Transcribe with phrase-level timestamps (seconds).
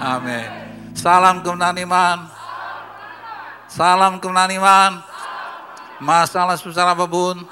[0.00, 0.48] Amin.
[0.96, 2.18] Salam kemenangan iman.
[3.68, 4.92] Salam kemenangan iman.
[6.00, 7.44] Masalah sebesar apa pun,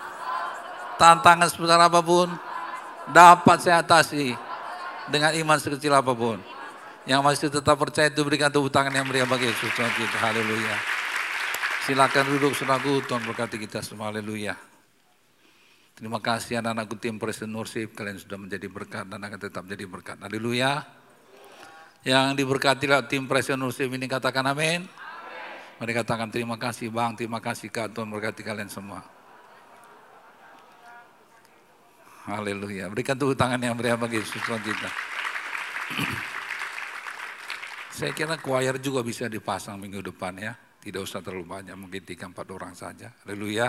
[0.97, 2.33] tantangan sebesar apa pun,
[3.13, 4.33] dapat saya atasi
[5.13, 6.41] dengan iman sekecil apa pun.
[7.05, 10.17] Yang masih tetap percaya itu berikan tepuk tangan yang meriah bagi Yesus Tuhan kita.
[10.17, 10.77] Haleluya.
[11.85, 14.09] Silakan duduk saudaraku, Tuhan berkati kita semua.
[14.09, 14.57] Haleluya.
[15.97, 20.17] Terima kasih anak-anakku tim Presiden Worship, kalian sudah menjadi berkat dan akan tetap jadi berkat.
[20.21, 20.98] Haleluya.
[22.09, 24.89] Yang diberkati tim Presiden ini katakan amin.
[25.77, 29.05] Mari katakan terima kasih Bang, terima kasih Kak, Tuhan berkati kalian semua.
[32.25, 32.89] Haleluya.
[32.89, 34.91] Berikan tepuk tangan yang meriah bagi Yesus Tuhan kita.
[38.01, 40.57] Saya kira choir juga bisa dipasang minggu depan ya.
[40.81, 43.13] Tidak usah terlalu banyak, mungkin tiga empat orang saja.
[43.25, 43.69] Haleluya.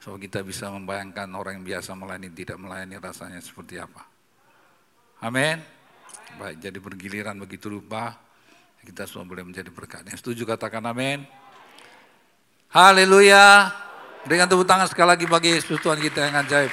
[0.00, 4.08] So kita bisa membayangkan orang yang biasa melayani tidak melayani rasanya seperti apa.
[5.20, 5.75] Amin.
[6.34, 8.26] Baik, jadi bergiliran begitu rupa
[8.86, 10.06] kita semua boleh menjadi berkat.
[10.06, 11.26] Yang setuju katakan amin.
[12.70, 13.74] Haleluya.
[14.26, 16.70] Dengan tepuk tangan sekali lagi bagi Yesus Tuhan kita yang ajaib.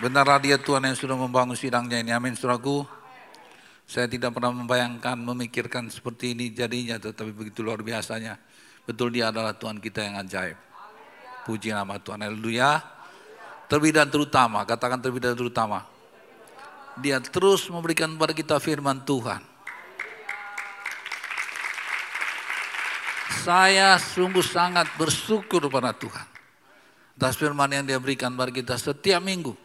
[0.00, 2.12] Benarlah dia Tuhan yang sudah membangun sidangnya ini.
[2.12, 2.84] Amin suraku.
[3.84, 8.40] Saya tidak pernah membayangkan, memikirkan seperti ini jadinya, tetapi begitu luar biasanya.
[8.88, 10.56] Betul dia adalah Tuhan kita yang ajaib.
[11.44, 12.24] Puji nama Tuhan.
[12.24, 12.80] Haleluya.
[13.68, 15.84] Terlebih dan terutama, katakan terlebih dan terutama
[17.00, 19.42] dia terus memberikan kepada kita firman Tuhan.
[23.40, 26.28] Saya sungguh sangat bersyukur kepada Tuhan.
[27.16, 29.56] Atas firman yang dia berikan kepada kita setiap minggu.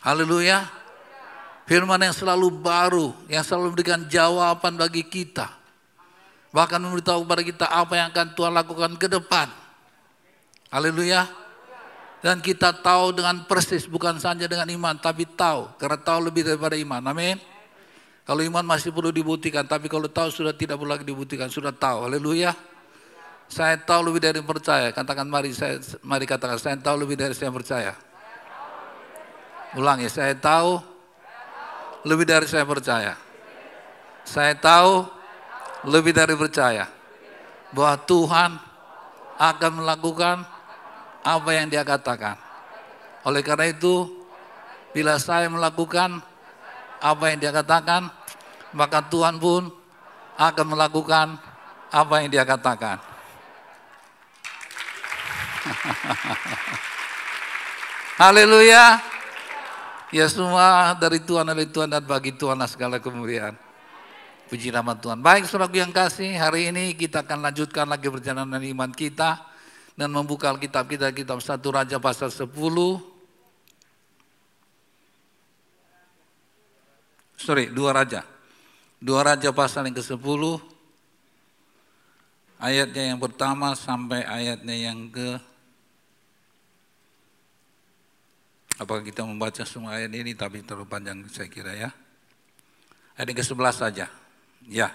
[0.00, 0.64] Haleluya.
[1.68, 5.52] Firman yang selalu baru, yang selalu memberikan jawaban bagi kita.
[6.48, 9.52] Bahkan memberitahu kepada kita apa yang akan Tuhan lakukan ke depan.
[10.72, 11.47] Haleluya.
[12.18, 16.74] Dan kita tahu dengan persis bukan saja dengan iman tapi tahu karena tahu lebih daripada
[16.74, 16.98] iman.
[17.06, 17.38] Amin.
[18.26, 22.10] Kalau iman masih perlu dibuktikan tapi kalau tahu sudah tidak perlu lagi dibuktikan, sudah tahu.
[22.10, 22.52] Haleluya.
[23.48, 24.92] Saya tahu lebih dari percaya.
[24.92, 27.96] Katakan mari saya mari katakan saya tahu lebih dari saya percaya.
[29.78, 30.76] Ulangi, saya tahu
[32.04, 33.14] lebih dari saya percaya.
[34.28, 35.08] Saya tahu
[35.88, 36.84] lebih dari percaya
[37.72, 38.50] bahwa Tuhan
[39.38, 40.57] akan melakukan
[41.28, 42.40] apa yang dia katakan.
[43.28, 44.08] Oleh karena itu,
[44.96, 46.24] bila saya melakukan
[47.04, 48.08] apa yang dia katakan,
[48.72, 49.68] maka Tuhan pun
[50.40, 51.36] akan melakukan
[51.92, 52.96] apa yang dia katakan.
[58.22, 59.04] Haleluya.
[60.08, 63.52] Ya semua dari Tuhan, dari Tuhan dan bagi Tuhan segala kemuliaan.
[64.48, 65.20] Puji nama Tuhan.
[65.20, 69.47] Baik saudaraku yang kasih, hari ini kita akan lanjutkan lagi perjalanan iman kita
[69.98, 72.46] dan membuka Alkitab kita kitab satu Raja pasal 10
[77.34, 78.22] sorry dua Raja.
[79.02, 80.42] Dua Raja pasal yang ke-10
[82.62, 85.34] ayatnya yang pertama sampai ayatnya yang ke
[88.78, 90.30] apakah kita membaca semua ayat ini?
[90.38, 91.90] Tapi terlalu panjang saya kira ya.
[93.18, 94.06] Ayat yang ke-11 saja.
[94.62, 94.94] Ya.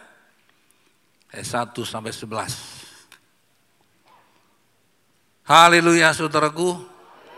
[1.27, 2.72] Ayat 1 sampai 11
[5.43, 6.79] Haleluya saudaraku.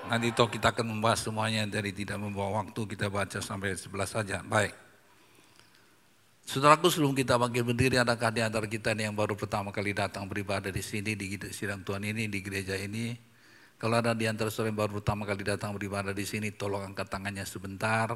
[0.05, 4.45] Nanti toh kita akan membahas semuanya dari tidak membawa waktu kita baca sampai sebelas saja.
[4.45, 4.77] Baik.
[6.45, 10.69] Saudaraku sebelum kita panggil berdiri adakah di antara kita yang baru pertama kali datang beribadah
[10.69, 13.17] di sini di sidang Tuhan ini di gereja ini.
[13.81, 17.09] Kalau ada di antara saudara yang baru pertama kali datang beribadah di sini tolong angkat
[17.09, 18.13] tangannya sebentar.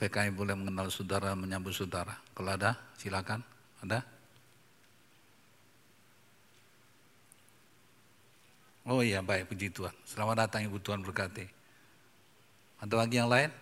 [0.00, 2.16] PKI boleh mengenal saudara menyambut saudara.
[2.32, 3.44] Kalau ada silakan.
[3.84, 4.17] Ada?
[8.88, 9.92] Oh iya baik puji Tuhan.
[10.08, 11.44] Selamat datang Ibu Tuhan berkati.
[12.80, 13.52] Ada lagi yang lain?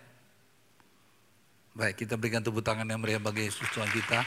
[1.75, 4.23] Baik kita berikan tepuk tangan yang meriah bagi Yesus Tuhan kita.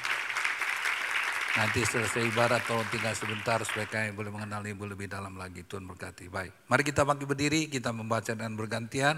[1.56, 5.64] Nanti selesai ibarat tolong tinggal sebentar supaya kami boleh mengenal Ibu lebih dalam lagi.
[5.64, 6.28] Tuhan berkati.
[6.28, 6.68] Baik.
[6.68, 9.16] Mari kita bangkit berdiri, kita membaca dan bergantian.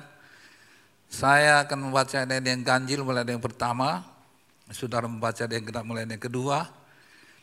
[1.11, 4.07] Saya akan membaca ayat yang ganjil mulai yang pertama.
[4.71, 6.82] Saudara membaca yang genap mulai yang kedua.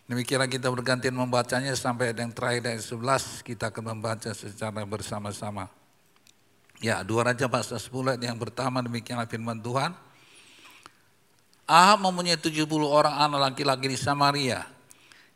[0.10, 5.70] Demikianlah kita bergantian membacanya sampai yang terakhir dari 11 kita akan membaca secara bersama-sama.
[6.82, 9.94] Ya, dua Raja pasal 10 yang pertama demikianlah firman Tuhan.
[11.70, 14.66] Ahab mempunyai 70 orang anak laki-laki di Samaria.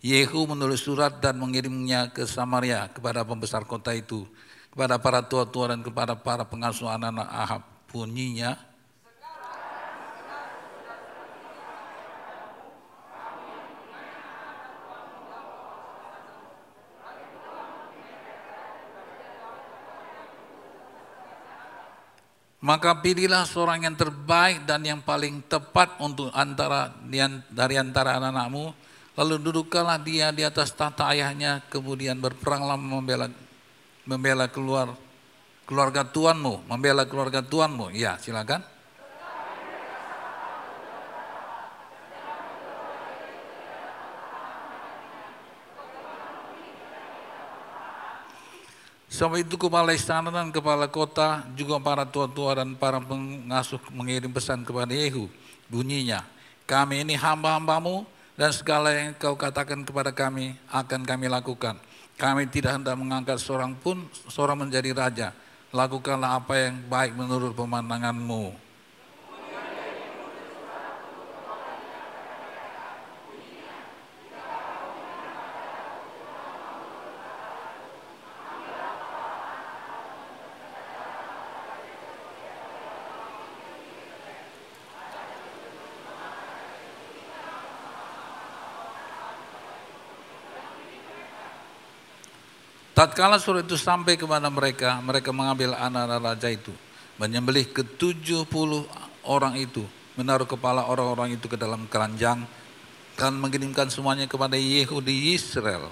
[0.02, 4.26] Yehu menulis surat dan mengirimnya ke Samaria kepada pembesar kota itu,
[4.74, 7.62] kepada para tua-tua dan kepada para pengasuh anak-anak Ahab.
[7.94, 8.58] Bunyinya,
[22.64, 26.96] Maka pilihlah seorang yang terbaik dan yang paling tepat untuk antara
[27.52, 28.72] dari antara anak-anakmu.
[29.20, 33.28] Lalu dudukkanlah dia di atas tahta ayahnya, kemudian berperanglah membela
[34.08, 34.96] membela keluar
[35.68, 37.92] keluarga tuanmu, membela keluarga tuanmu.
[37.92, 38.73] Ya, silakan.
[49.14, 54.66] Sebab itu kepala istana dan kepala kota, juga para tua-tua dan para pengasuh mengirim pesan
[54.66, 55.30] kepada Yehu.
[55.70, 56.26] Bunyinya,
[56.66, 61.78] kami ini hamba-hambamu dan segala yang kau katakan kepada kami akan kami lakukan.
[62.18, 64.02] Kami tidak hendak mengangkat seorang pun,
[64.34, 65.30] seorang menjadi raja.
[65.70, 68.73] Lakukanlah apa yang baik menurut pemandanganmu.
[93.04, 96.72] Tatkala surat itu sampai kepada mereka, mereka mengambil anak-anak raja itu,
[97.20, 98.88] menyembelih ke tujuh puluh
[99.28, 99.84] orang itu,
[100.16, 102.48] menaruh kepala orang-orang itu ke dalam keranjang,
[103.20, 105.92] dan mengirimkan semuanya kepada Yehudi Israel.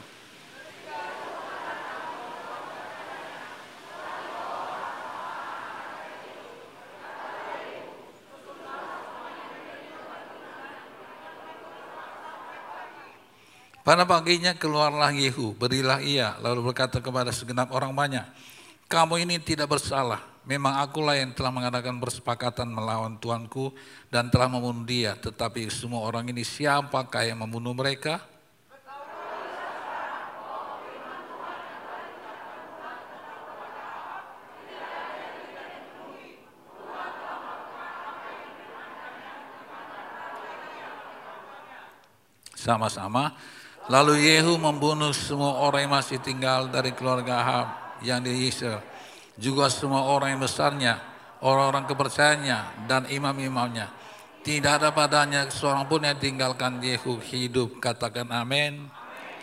[13.91, 18.23] Pada paginya keluarlah Yehu, berilah ia, lalu berkata kepada segenap orang banyak,
[18.87, 23.75] kamu ini tidak bersalah, memang akulah yang telah mengadakan persepakatan melawan tuanku
[24.07, 28.23] dan telah membunuh dia, tetapi semua orang ini siapakah yang membunuh mereka?
[42.55, 43.35] Sama-sama
[43.89, 47.67] Lalu Yehu membunuh semua orang yang masih tinggal dari keluarga Ahab
[48.05, 48.85] yang di Israel.
[49.41, 51.01] Juga semua orang yang besarnya,
[51.41, 53.89] orang-orang kepercayaannya, dan imam-imamnya.
[54.41, 57.81] Tidak ada padanya seorang pun yang tinggalkan Yehu hidup.
[57.81, 58.85] Katakan amin.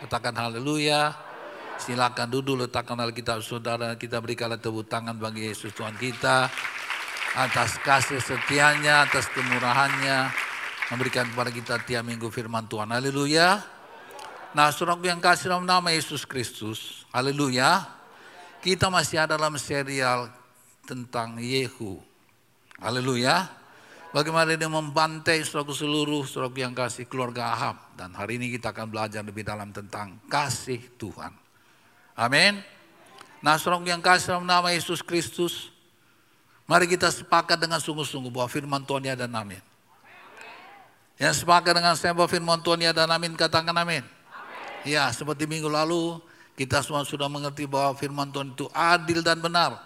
[0.02, 1.14] Katakan haleluya.
[1.78, 3.94] Silakan duduk letakkan Alkitab saudara.
[3.94, 6.50] Kita berikanlah tepuk tangan bagi Yesus Tuhan kita.
[7.38, 10.34] Atas kasih setianya, atas kemurahannya.
[10.90, 12.90] Memberikan kepada kita tiap minggu firman Tuhan.
[12.90, 13.77] Haleluya.
[14.58, 14.74] Nah,
[15.06, 17.86] yang kasih dalam nama Yesus Kristus, haleluya.
[18.58, 20.34] Kita masih ada dalam serial
[20.82, 22.02] tentang Yehu.
[22.82, 23.46] Haleluya.
[24.10, 27.78] Bagaimana dia membantai saudaraku seluruh saudaraku yang kasih keluarga Ahab.
[27.94, 31.30] Dan hari ini kita akan belajar lebih dalam tentang kasih Tuhan.
[32.18, 32.58] Amin.
[33.38, 35.70] Nah saudaraku yang kasih dalam nama Yesus Kristus.
[36.66, 39.62] Mari kita sepakat dengan sungguh-sungguh bahwa firman Tuhan ya dan amin.
[41.14, 44.17] Yang sepakat dengan saya bahwa firman Tuhan ya dan amin, katakan amin.
[44.88, 46.16] Ya, seperti minggu lalu
[46.56, 49.76] kita semua sudah mengerti bahwa firman Tuhan itu adil dan benar.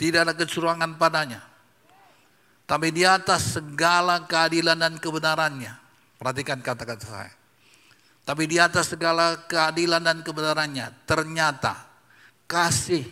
[0.00, 1.44] Tidak ada kecurangan padanya.
[2.64, 5.76] Tapi di atas segala keadilan dan kebenarannya.
[6.16, 7.34] Perhatikan kata-kata saya.
[8.22, 11.74] Tapi di atas segala keadilan dan kebenarannya, ternyata
[12.46, 13.02] kasih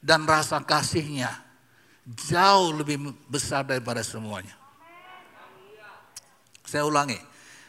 [0.00, 1.28] dan rasa kasihnya
[2.08, 4.56] jauh lebih besar daripada semuanya.
[6.64, 7.20] Saya ulangi,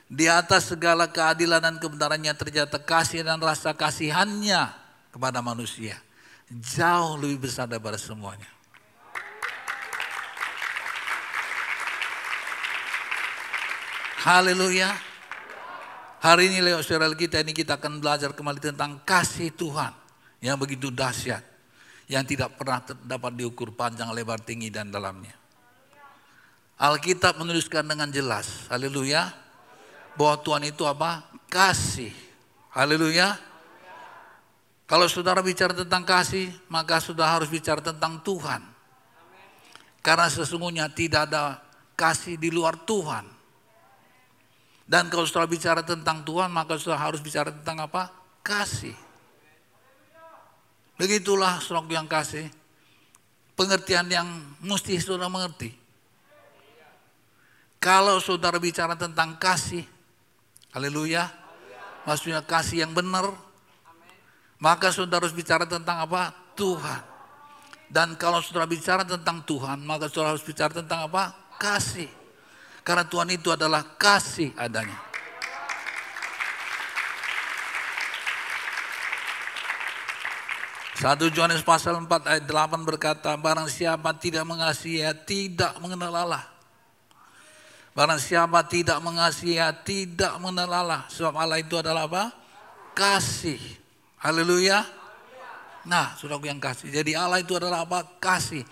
[0.09, 4.73] di atas segala keadilan dan kebenarannya ternyata kasih dan rasa kasihannya
[5.13, 6.01] kepada manusia.
[6.49, 8.49] Jauh lebih besar daripada semuanya.
[14.25, 14.97] Haleluya.
[16.19, 19.93] Hari ini lewat serial kita ini kita akan belajar kembali tentang kasih Tuhan
[20.41, 21.45] yang begitu dahsyat.
[22.09, 25.37] Yang tidak pernah dapat diukur panjang, lebar, tinggi, dan dalamnya.
[26.81, 28.65] Alkitab menuliskan dengan jelas.
[28.73, 29.48] Haleluya
[30.19, 31.23] bahwa Tuhan itu apa?
[31.47, 32.11] Kasih.
[32.75, 33.39] Haleluya.
[34.83, 38.59] Kalau saudara bicara tentang kasih, maka sudah harus bicara tentang Tuhan.
[40.03, 41.63] Karena sesungguhnya tidak ada
[41.95, 43.23] kasih di luar Tuhan.
[44.83, 48.11] Dan kalau saudara bicara tentang Tuhan, maka saudara harus bicara tentang apa?
[48.43, 48.97] Kasih.
[50.99, 52.49] Begitulah saudara yang kasih.
[53.55, 54.27] Pengertian yang
[54.59, 55.71] mesti saudara mengerti.
[57.79, 59.85] Kalau saudara bicara tentang kasih,
[60.69, 61.29] Haleluya.
[62.05, 63.33] Maksudnya kasih yang benar.
[64.59, 66.35] Maka saudara harus bicara tentang apa?
[66.53, 67.01] Tuhan.
[67.89, 71.33] Dan kalau saudara bicara tentang Tuhan, maka saudara harus bicara tentang apa?
[71.57, 72.11] Kasih.
[72.85, 75.09] Karena Tuhan itu adalah kasih adanya.
[80.99, 86.43] 1 Yohanes pasal 4 ayat 8 berkata, barang siapa tidak mengasihi, tidak mengenal Allah.
[87.99, 91.01] Barang siapa tidak mengasihi, tidak mengenal Allah.
[91.11, 92.31] Sebab Allah itu adalah apa?
[92.95, 93.59] Kasih.
[94.23, 94.87] Haleluya.
[95.83, 96.95] Nah, saudaraku yang kasih.
[96.95, 98.07] Jadi Allah itu adalah apa?
[98.23, 98.63] Kasih.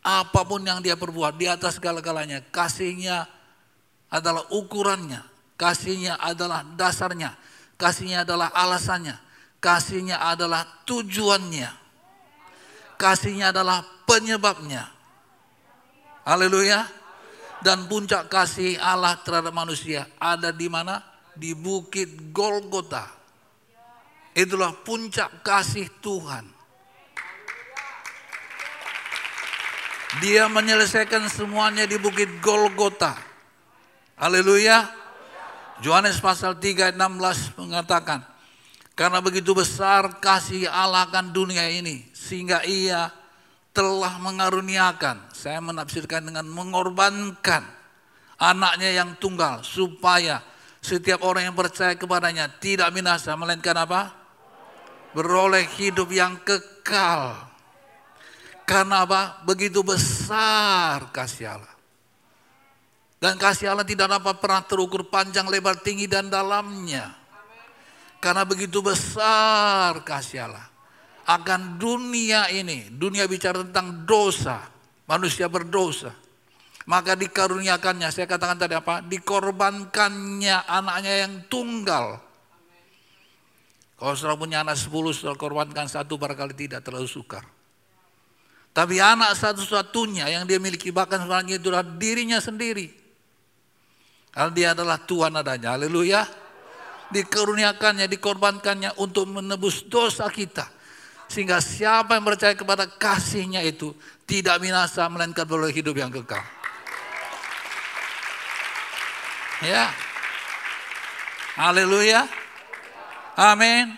[0.00, 3.28] Apa pun yang dia perbuat di atas segala-galanya, kasihnya
[4.08, 5.20] adalah ukurannya,
[5.60, 7.36] kasihnya adalah dasarnya,
[7.76, 9.20] kasihnya adalah alasannya,
[9.60, 11.68] kasihnya adalah tujuannya,
[12.96, 14.88] kasihnya adalah penyebabnya.
[16.24, 17.01] Haleluya.
[17.62, 20.98] Dan puncak kasih Allah terhadap manusia ada di mana?
[21.32, 23.06] Di bukit Golgota.
[24.34, 26.44] Itulah puncak kasih Tuhan.
[30.20, 33.16] Dia menyelesaikan semuanya di bukit Golgota.
[34.18, 34.84] Haleluya.
[35.80, 38.22] Yohanes pasal 3 ayat 16 mengatakan,
[38.92, 43.10] karena begitu besar kasih Allah akan dunia ini, sehingga ia
[43.72, 47.64] telah mengaruniakan, saya menafsirkan dengan mengorbankan
[48.36, 50.44] anaknya yang tunggal, supaya
[50.84, 54.12] setiap orang yang percaya kepadanya tidak binasa, melainkan apa?
[55.16, 57.36] Beroleh hidup yang kekal.
[58.64, 59.44] Karena apa?
[59.44, 61.74] Begitu besar kasih Allah.
[63.22, 67.14] Dan kasih Allah tidak dapat pernah terukur panjang, lebar, tinggi, dan dalamnya.
[68.18, 70.71] Karena begitu besar kasih Allah.
[71.32, 74.68] Akan dunia ini, dunia bicara tentang dosa,
[75.08, 76.12] manusia berdosa.
[76.84, 79.00] Maka dikaruniakannya, saya katakan tadi apa?
[79.00, 82.20] Dikorbankannya anaknya yang tunggal.
[83.96, 87.46] Kalau saudara punya anak sepuluh, saudara korbankan satu barangkali tidak terlalu sukar.
[88.72, 92.88] Tapi anak satu-satunya yang dia miliki bahkan sebenarnya itu adalah dirinya sendiri.
[94.32, 95.76] Karena dia adalah Tuhan adanya.
[95.76, 96.24] Haleluya.
[97.12, 100.81] Dikaruniakannya, dikorbankannya untuk menebus dosa kita.
[101.32, 103.96] Sehingga siapa yang percaya kepada kasihnya itu
[104.28, 106.44] tidak binasa melainkan boleh hidup yang kekal.
[109.64, 109.88] Ya.
[111.56, 112.28] Haleluya.
[113.32, 113.96] Amin.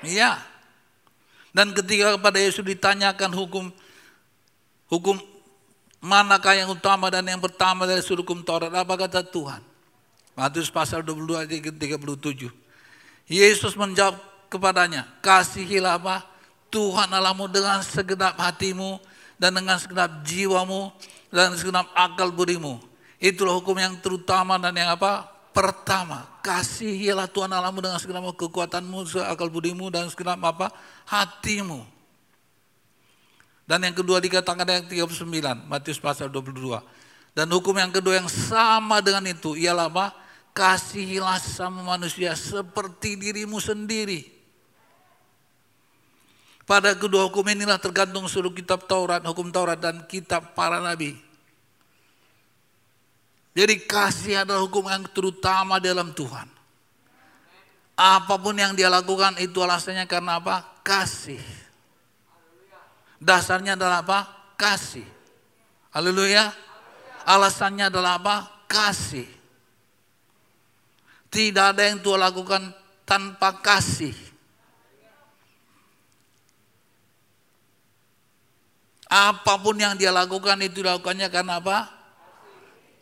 [0.00, 0.40] Iya.
[1.52, 3.68] Dan ketika kepada Yesus ditanyakan hukum
[4.90, 5.22] Hukum
[6.02, 8.74] manakah yang utama dan yang pertama dari seluruh hukum Taurat?
[8.74, 9.62] Apa kata Tuhan?
[10.34, 12.50] Matius pasal 22 ayat 37.
[13.30, 14.18] Yesus menjawab
[14.50, 16.26] kepadanya, kasihilah apa?
[16.70, 19.02] Tuhan Allahmu dengan segenap hatimu
[19.36, 20.94] dan dengan segenap jiwamu
[21.34, 22.78] dan segenap akal budimu.
[23.20, 25.28] Itulah hukum yang terutama dan yang apa?
[25.50, 30.70] Pertama, kasihilah Tuhan Allahmu dengan segenap kekuatanmu, akal budimu dan segenap apa?
[31.10, 31.82] Hatimu.
[33.66, 35.26] Dan yang kedua dikatakan ayat 39,
[35.66, 36.82] Matius pasal 22.
[37.34, 40.10] Dan hukum yang kedua yang sama dengan itu ialah apa?
[40.50, 44.39] Kasihilah sama manusia seperti dirimu sendiri.
[46.70, 51.18] Pada kedua hukum inilah tergantung seluruh kitab Taurat, hukum Taurat dan kitab para nabi.
[53.58, 56.46] Jadi kasih adalah hukum yang terutama dalam Tuhan.
[57.98, 60.62] Apa pun yang dia lakukan itu alasannya karena apa?
[60.86, 61.42] Kasih.
[63.18, 64.30] Dasarnya adalah apa?
[64.54, 65.04] Kasih.
[65.90, 66.54] Haleluya.
[67.26, 68.46] Alasannya adalah apa?
[68.70, 69.26] Kasih.
[71.34, 72.62] Tidak ada yang Tuhan lakukan
[73.02, 74.29] tanpa kasih.
[79.10, 81.90] Apa pun yang dia lakukan itu dilakukannya karena apa?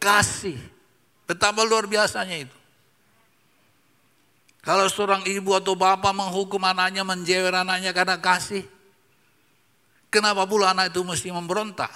[0.00, 0.56] Kasih.
[1.28, 2.56] Betapa luar biasanya itu.
[4.64, 8.64] Kalau seorang ibu atau bapak menghukum anaknya, menjewer anaknya karena kasih,
[10.08, 11.92] Kenapa pula anak itu mesti memberontak?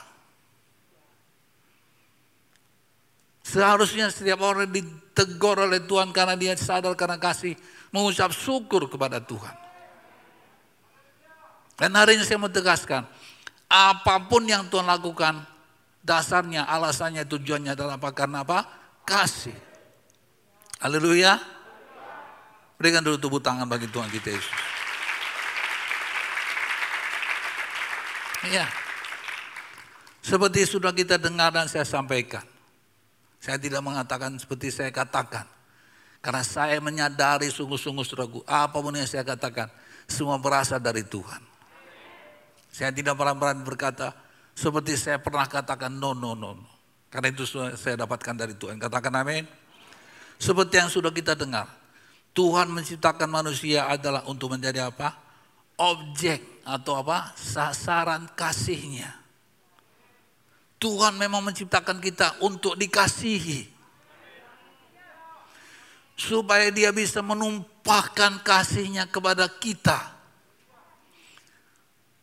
[3.42, 7.56] Seharusnya setiap orang ditegur oleh Tuhan karena dia sadar karena kasih
[7.88, 9.56] mengucap syukur kepada Tuhan.
[11.80, 13.08] Dan hari ini saya mau tegaskan,
[13.72, 15.48] apa pun yang Tuhan lakukan,
[16.04, 18.12] dasarnya, alasannya, tujuannya adalah apa?
[18.12, 18.68] Karena apa?
[19.08, 19.56] Kasih.
[20.84, 21.40] Haleluya.
[22.76, 24.58] Berikan dulu tubuh tangan bagi Tuhan kita Yesus.
[28.52, 28.66] Iya.
[30.20, 32.44] Seperti sudah kita dengar dan saya sampaikan.
[33.40, 35.48] Saya tidak mengatakan seperti saya katakan.
[36.22, 39.66] Karena saya menyadari sungguh-sungguh suraku, apa pun yang saya katakan,
[40.06, 41.51] semua berasal dari Tuhan.
[42.72, 44.16] Saya tidak pernah berkata,
[44.56, 46.72] seperti saya pernah katakan, no, no, no, no.
[47.12, 47.44] Karena itu
[47.76, 48.80] saya dapatkan dari Tuhan.
[48.80, 49.44] Katakan amin.
[50.40, 51.68] Seperti yang sudah kita dengar,
[52.32, 55.12] Tuhan menciptakan manusia adalah untuk menjadi apa?
[55.76, 57.36] Objek atau apa?
[57.36, 59.12] Sasaran kasihnya.
[60.80, 63.68] Tuhan memang menciptakan kita untuk dikasihi.
[66.16, 70.11] Supaya dia bisa menumpahkan kasihnya kepada kita.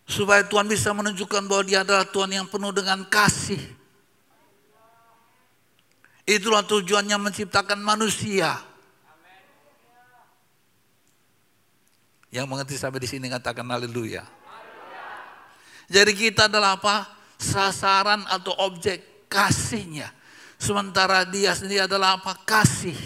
[0.09, 3.61] Supaya Tuhan bisa menunjukkan bahwa dia adalah Tuhan yang penuh dengan kasih.
[6.25, 8.57] Itulah tujuannya menciptakan manusia.
[12.33, 14.25] Yang mengerti sampai di sini katakan haleluya.
[15.89, 17.05] Jadi kita adalah apa?
[17.37, 20.09] Sasaran atau objek kasihnya.
[20.57, 22.33] Sementara dia sendiri adalah apa?
[22.45, 22.97] Kasih.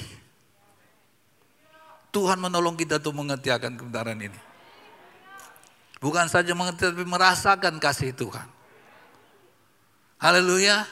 [2.12, 4.53] Tuhan menolong kita untuk mengerti akan kebenaran ini.
[6.04, 8.44] Bukan saja mengerti tapi merasakan kasih Tuhan.
[10.20, 10.84] Haleluya.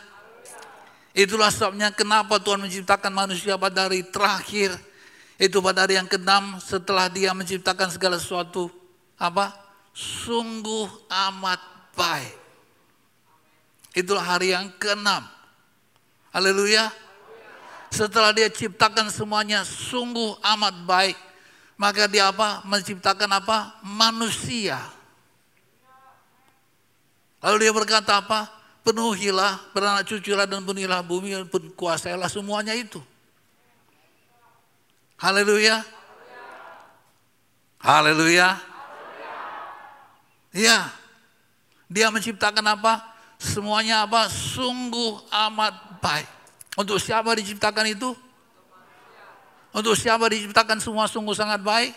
[1.12, 4.72] Itulah sebabnya kenapa Tuhan menciptakan manusia pada hari terakhir
[5.36, 8.72] itu pada hari yang keenam setelah dia menciptakan segala sesuatu
[9.20, 9.51] apa?
[9.91, 11.60] Sungguh amat
[11.91, 12.39] baik.
[13.91, 15.27] Itulah hari yang keenam.
[16.32, 16.88] Haleluya.
[17.91, 21.20] Setelah dia ciptakan semuanya sungguh amat baik,
[21.75, 22.63] maka dia apa?
[22.63, 23.75] Menciptakan apa?
[23.84, 24.80] Manusia.
[27.41, 28.48] Lalu dia berkata apa?
[28.81, 31.38] Penuhilah, beranak cuculah dan penuhilah bumi,
[31.77, 32.98] kuasailah semuanya itu.
[35.21, 35.86] Haleluya.
[37.77, 38.57] Haleluya.
[40.53, 40.89] Ya.
[41.86, 43.05] Dia menciptakan apa?
[43.38, 44.29] Semuanya apa?
[44.29, 46.29] Sungguh amat baik.
[46.77, 48.13] Untuk siapa diciptakan itu?
[49.71, 51.93] Untuk siapa diciptakan semua sungguh sangat baik?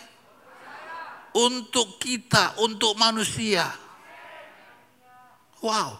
[1.33, 3.84] Untuk kita, untuk manusia.
[5.65, 5.97] Wow.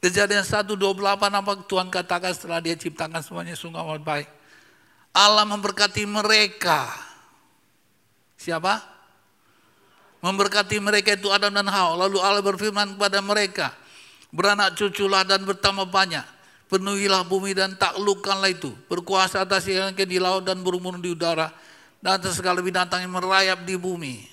[0.00, 0.96] Kejadian 1.28
[1.28, 4.28] apa Tuhan katakan setelah dia ciptakan semuanya sungguh amat baik.
[5.12, 6.88] Allah memberkati mereka.
[8.40, 8.80] Siapa?
[10.24, 12.08] Memberkati mereka itu Adam dan Hawa.
[12.08, 13.76] Lalu Allah berfirman kepada mereka.
[14.32, 16.24] Beranak cuculah dan bertambah banyak.
[16.72, 18.72] Penuhilah bumi dan taklukkanlah itu.
[18.88, 21.52] Berkuasa atas yang di laut dan burung di udara.
[22.00, 24.29] Dan atas segala binatang yang merayap di bumi.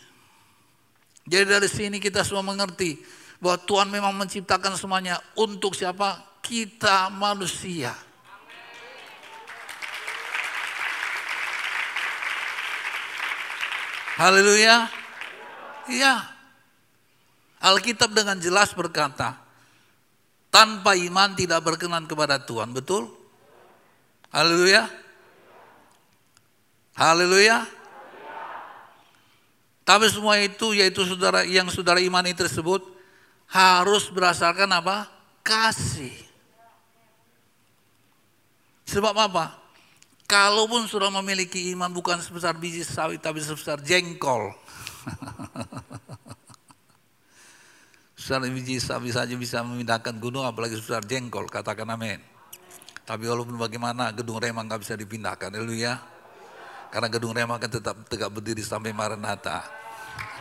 [1.27, 2.95] Jadi dari sini kita semua mengerti
[3.43, 6.39] bahwa Tuhan memang menciptakan semuanya untuk siapa?
[6.39, 7.91] Kita manusia.
[14.17, 14.89] Haleluya.
[15.91, 16.15] Iya.
[17.61, 19.37] Alkitab dengan jelas berkata,
[20.49, 23.11] tanpa iman tidak berkenan kepada Tuhan, betul?
[24.31, 24.89] Haleluya.
[26.97, 27.76] Haleluya.
[29.87, 32.83] Tapi semua itu yaitu saudara yang saudara imani tersebut
[33.47, 35.07] harus berdasarkan apa?
[35.39, 36.11] Kasih.
[38.83, 39.55] Sebab apa?
[40.27, 44.51] Kalaupun sudah memiliki iman bukan sebesar biji sawit tapi sebesar jengkol.
[48.19, 51.47] sebesar biji sawit saja bisa memindahkan gunung apalagi sebesar jengkol.
[51.47, 52.19] Katakan amin.
[53.07, 55.55] Tapi walaupun bagaimana gedung Remang nggak bisa dipindahkan.
[55.79, 56.16] ya.
[56.97, 59.61] Karena gedung Remang akan tetap tegak berdiri sampai Maranatha.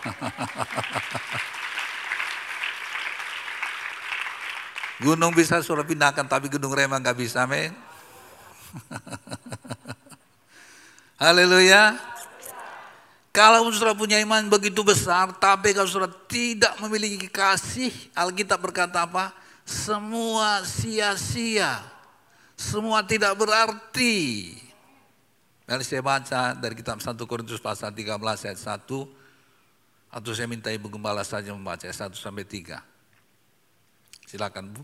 [5.05, 7.77] Gunung bisa suruh pindahkan tapi gunung Remang nggak bisa, men.
[11.21, 12.01] Haleluya.
[13.37, 19.29] Kalau saudara punya iman begitu besar, tapi kalau saudara tidak memiliki kasih, Alkitab berkata apa?
[19.69, 21.85] Semua sia-sia.
[22.57, 24.65] Semua tidak berarti.
[25.67, 28.87] Mari saya baca dari kitab 1 Korintus pasal 13 ayat 1.
[30.15, 32.79] Atau saya minta Ibu Gembala saja membaca ayat 1 sampai 3.
[34.31, 34.83] Silakan Bu.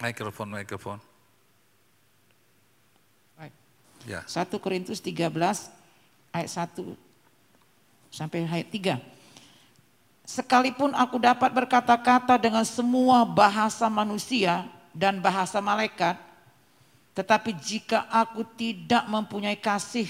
[0.00, 0.98] Mikrofon, mikrofon.
[3.36, 3.52] Baik.
[4.08, 4.24] Ya.
[4.24, 5.36] 1 Korintus 13
[6.32, 6.96] ayat 1
[8.08, 8.96] sampai ayat 3.
[10.24, 14.64] Sekalipun aku dapat berkata-kata dengan semua bahasa manusia
[14.96, 16.16] dan bahasa malaikat,
[17.12, 20.08] tetapi jika aku tidak mempunyai kasih,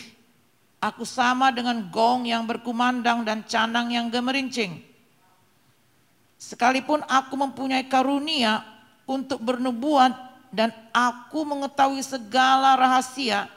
[0.77, 4.85] Aku sama dengan gong yang berkumandang dan canang yang gemerincing.
[6.37, 8.61] Sekalipun aku mempunyai karunia
[9.09, 10.13] untuk bernubuat
[10.53, 13.49] dan aku mengetahui segala rahasia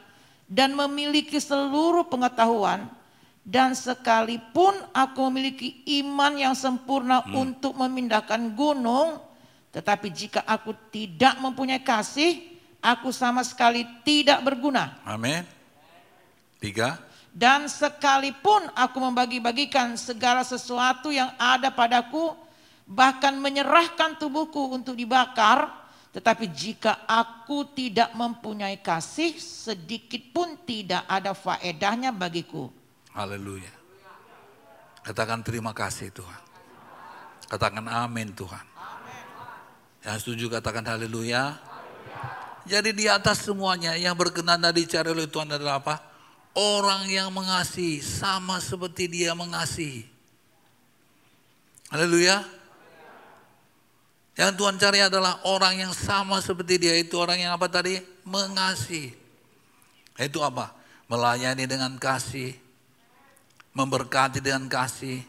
[0.47, 2.87] dan memiliki seluruh pengetahuan
[3.43, 7.35] dan sekalipun aku memiliki iman yang sempurna hmm.
[7.35, 9.19] untuk memindahkan gunung
[9.69, 12.49] tetapi jika aku tidak mempunyai kasih
[12.81, 14.97] aku sama sekali tidak berguna.
[15.03, 15.43] Amin.
[16.59, 16.99] Tiga.
[17.29, 22.33] Dan sekalipun aku membagi-bagikan segala sesuatu yang ada padaku,
[22.89, 25.69] bahkan menyerahkan tubuhku untuk dibakar,
[26.09, 32.73] tetapi jika aku tidak mempunyai kasih, sedikit pun tidak ada faedahnya bagiku.
[33.13, 33.71] Haleluya.
[35.05, 36.41] Katakan terima kasih Tuhan.
[37.45, 38.68] Katakan amin Tuhan.
[40.09, 41.53] Yang setuju katakan haleluya.
[42.65, 46.09] Jadi di atas semuanya yang berkenan dan dicari oleh Tuhan adalah apa?
[46.59, 50.03] orang yang mengasihi sama seperti dia mengasihi.
[51.89, 52.45] Haleluya.
[54.37, 56.95] Yang Tuhan cari adalah orang yang sama seperti dia.
[56.95, 57.99] Itu orang yang apa tadi?
[58.23, 59.11] Mengasihi.
[60.15, 60.71] Itu apa?
[61.11, 62.55] Melayani dengan kasih.
[63.75, 65.19] Memberkati dengan kasih.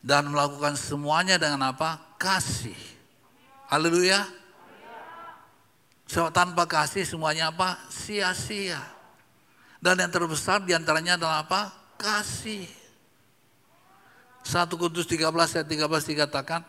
[0.00, 2.00] Dan melakukan semuanya dengan apa?
[2.16, 2.99] Kasih.
[3.70, 4.26] Haleluya.
[6.10, 7.78] So, tanpa kasih semuanya apa?
[7.86, 8.82] Sia-sia.
[9.78, 11.70] Dan yang terbesar di antaranya adalah apa?
[11.94, 12.66] Kasih.
[14.42, 16.66] 1 Kudus 13 ayat 13 dikatakan,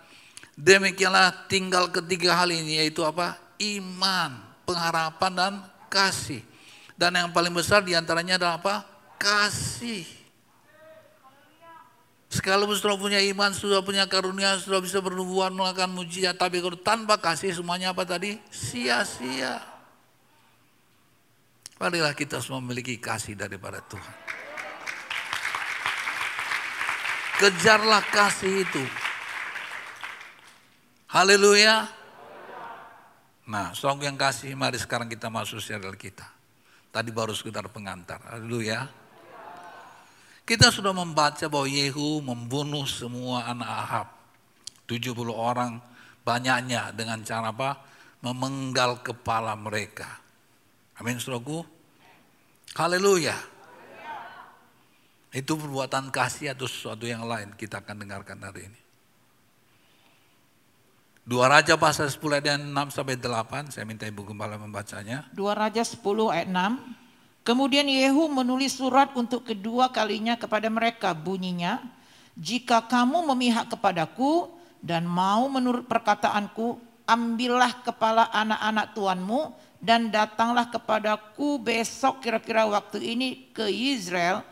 [0.53, 3.33] Demikianlah tinggal ketiga hal ini yaitu apa?
[3.57, 4.37] Iman,
[4.69, 5.53] pengharapan dan
[5.89, 6.45] kasih.
[6.93, 8.75] Dan yang paling besar di antaranya adalah apa?
[9.17, 10.20] Kasih.
[12.31, 17.19] Sekalipun sudah punya iman, sudah punya karunia, sudah bisa bernubuat, melakukan mujizat, tapi kalau tanpa
[17.19, 18.39] kasih semuanya apa tadi?
[18.47, 19.59] Sia-sia.
[21.75, 24.15] Marilah kita semua memiliki kasih daripada Tuhan.
[27.35, 28.83] Kejarlah kasih itu.
[31.11, 31.89] Haleluya.
[33.51, 36.23] Nah, song yang kasih, mari sekarang kita masuk serial kita.
[36.95, 38.23] Tadi baru sekitar pengantar.
[38.23, 39.00] Haleluya.
[40.51, 44.07] Kita sudah membaca bahwa Yehu membunuh semua anak Ahab.
[44.83, 45.79] 70 orang
[46.27, 47.79] banyaknya dengan cara apa?
[48.19, 50.19] Memenggal kepala mereka.
[50.99, 51.63] Amin saudaraku.
[52.75, 53.31] Haleluya.
[55.31, 58.81] Itu perbuatan kasih atau sesuatu yang lain kita akan dengarkan hari ini.
[61.23, 65.31] Dua Raja pasal 10 ayat 6 sampai 8, saya minta Ibu Gembala membacanya.
[65.31, 67.00] Dua Raja 10 ayat 6.
[67.41, 71.81] Kemudian Yehu menulis surat untuk kedua kalinya kepada mereka bunyinya,
[72.37, 76.77] jika kamu memihak kepadaku dan mau menurut perkataanku,
[77.09, 79.41] ambillah kepala anak-anak tuanmu
[79.81, 84.45] dan datanglah kepadaku besok kira-kira waktu ini ke Israel.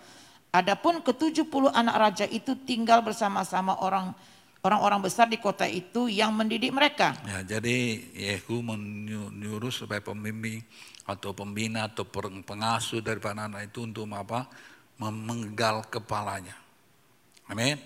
[0.50, 4.18] Adapun ke-70 anak raja itu tinggal bersama-sama orang
[4.66, 7.16] orang-orang besar di kota itu yang mendidik mereka.
[7.24, 10.66] Ya, jadi Yehu menyuruh supaya pembimbing
[11.10, 12.06] atau pembina atau
[12.46, 14.46] pengasuh dari anak-anak itu untuk apa?
[15.02, 16.54] Memenggal kepalanya.
[17.50, 17.82] Amin.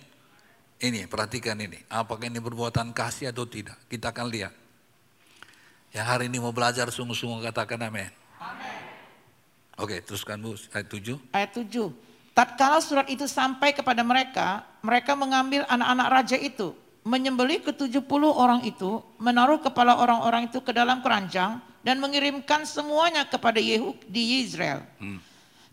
[0.83, 3.79] Ini perhatikan ini, apakah ini perbuatan kasih atau tidak?
[3.87, 4.51] Kita akan lihat.
[5.95, 8.11] Yang hari ini mau belajar sungguh-sungguh katakan amin.
[8.43, 8.79] Amin.
[9.79, 11.15] Oke, teruskan Bu ayat 7.
[11.31, 11.87] Ayat 7.
[12.35, 18.65] Tatkala surat itu sampai kepada mereka, mereka mengambil anak-anak raja itu, menyembelih ke 70 orang
[18.67, 24.81] itu, menaruh kepala orang-orang itu ke dalam keranjang dan mengirimkan semuanya kepada Yehu di Israel.
[24.97, 25.19] Hmm.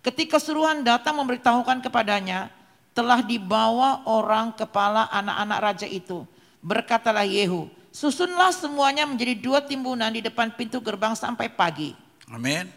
[0.04, 2.50] Ketika suruhan datang memberitahukan kepadanya,
[2.92, 6.26] telah dibawa orang kepala anak-anak raja itu.
[6.60, 11.96] Berkatalah Yehu, susunlah semuanya menjadi dua timbunan di depan pintu gerbang sampai pagi.
[12.28, 12.68] Amin.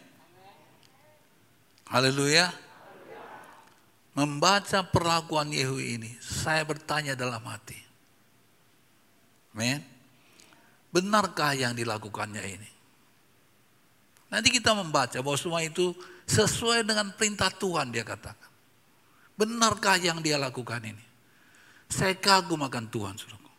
[1.90, 2.64] Haleluya
[4.14, 7.76] membaca perlakuan Yehu ini, saya bertanya dalam hati.
[9.54, 9.82] Men,
[10.94, 12.70] benarkah yang dilakukannya ini?
[14.32, 18.50] Nanti kita membaca bahwa semua itu sesuai dengan perintah Tuhan dia katakan.
[19.34, 21.04] Benarkah yang dia lakukan ini?
[21.90, 23.52] Saya kagum akan Tuhan, suruhku.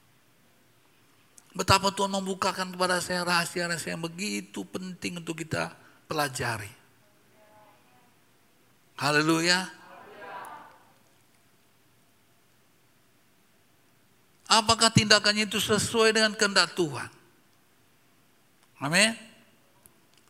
[1.56, 5.72] Betapa Tuhan membukakan kepada saya rahasia-rahasia yang begitu penting untuk kita
[6.08, 6.68] pelajari.
[9.00, 9.68] Haleluya.
[14.46, 17.10] Apakah tindakannya itu sesuai dengan kehendak Tuhan?
[18.80, 19.35] Amin.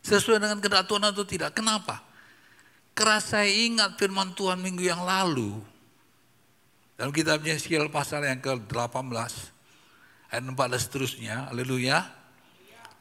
[0.06, 1.50] Sesuai dengan kehendak Tuhan atau tidak?
[1.50, 1.98] Kenapa?
[2.94, 5.58] Karena saya ingat firman Tuhan minggu yang lalu.
[6.94, 9.10] Dalam kitab Yeskiel pasal yang ke-18.
[10.30, 11.34] Ayat 4 dan seterusnya.
[11.50, 12.06] Haleluya.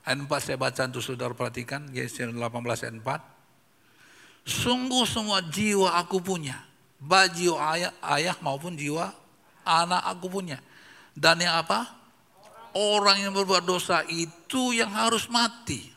[0.02, 1.86] Ayat 4 saya baca untuk saudara perhatikan.
[1.94, 2.42] Yeskiel 18
[2.90, 4.50] ayat 4.
[4.50, 6.58] Sungguh semua jiwa aku punya.
[6.98, 9.14] Baik ayah, ayah maupun jiwa
[9.62, 10.58] anak aku punya
[11.16, 11.96] dan yang apa?
[12.76, 15.95] Orang yang berbuat dosa itu yang harus mati.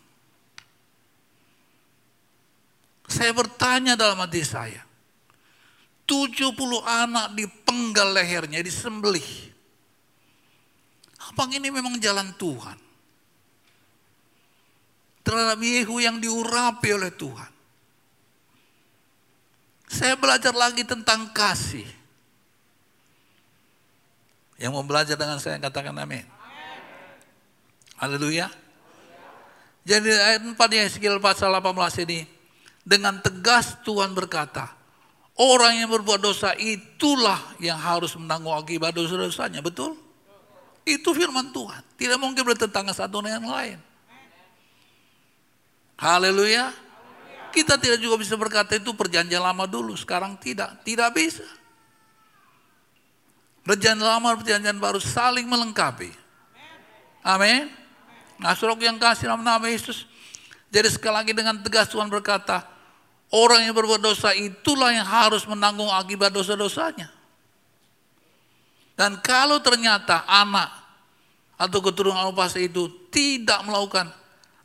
[3.09, 4.85] Saya bertanya dalam hati saya.
[6.05, 9.49] 70 anak dipenggal lehernya, disembelih.
[11.33, 12.77] Apa ini memang jalan Tuhan?
[15.25, 17.53] Terhadap Yehu yang diurapi oleh Tuhan.
[19.89, 21.85] Saya belajar lagi tentang kasih.
[24.57, 26.25] Yang mau belajar dengan saya katakan amin.
[28.01, 28.49] Haleluya.
[29.85, 32.38] Jadi ayat 4 Yeskiel pasal 18 ini.
[32.89, 34.73] Dengan tegas Tuhan berkata.
[35.39, 39.63] Orang yang berbuat dosa itulah yang harus menanggung akibat dosa-dosanya.
[39.63, 39.95] Betul?
[40.89, 41.85] Itu firman Tuhan.
[41.95, 43.79] Tidak mungkin bertentangan satu dengan yang lain.
[46.01, 46.73] Haleluya.
[47.53, 50.81] Kita tidak juga bisa berkata itu perjanjian lama dulu, sekarang tidak.
[50.83, 51.45] Tidak bisa.
[53.69, 56.09] Perjanjian lama, perjanjian baru saling melengkapi.
[57.21, 57.69] Amin.
[58.41, 60.09] Nah, suruh yang kasih nama Yesus.
[60.73, 62.78] Jadi sekali lagi dengan tegas Tuhan berkata,
[63.33, 67.13] orang yang berbuat dosa itulah yang harus menanggung akibat dosa-dosanya.
[68.99, 70.75] Dan kalau ternyata anak
[71.55, 74.11] atau keturunan Allah itu tidak melakukan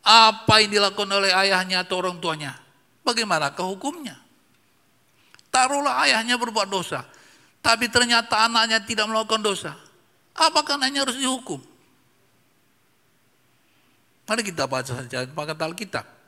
[0.03, 2.57] apa yang dilakukan oleh ayahnya atau orang tuanya,
[3.05, 4.17] bagaimana kehukumnya?
[5.53, 7.05] Taruhlah ayahnya berbuat dosa,
[7.61, 9.77] tapi ternyata anaknya tidak melakukan dosa.
[10.33, 11.61] Apakah anaknya harus dihukum?
[14.25, 16.22] Mari kita baca saja pakai Alkitab.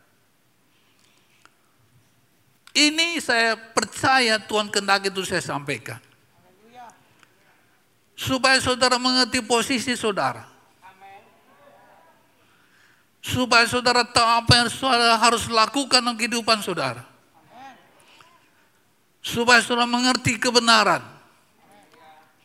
[2.75, 5.95] Ini saya percaya Tuhan kendak itu saya sampaikan.
[8.19, 10.43] Supaya saudara mengerti posisi saudara.
[13.23, 17.07] Supaya saudara tahu apa yang saudara harus lakukan dalam kehidupan saudara.
[19.23, 21.01] Supaya saudara mengerti kebenaran.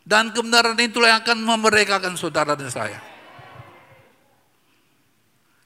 [0.07, 3.10] Dan kebenaran itulah yang akan memerdekakan saudara dan saya.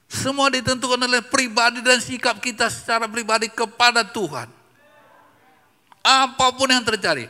[0.05, 4.47] Semua ditentukan oleh pribadi dan sikap kita secara pribadi kepada Tuhan.
[6.05, 7.25] Apa pun yang terjadi.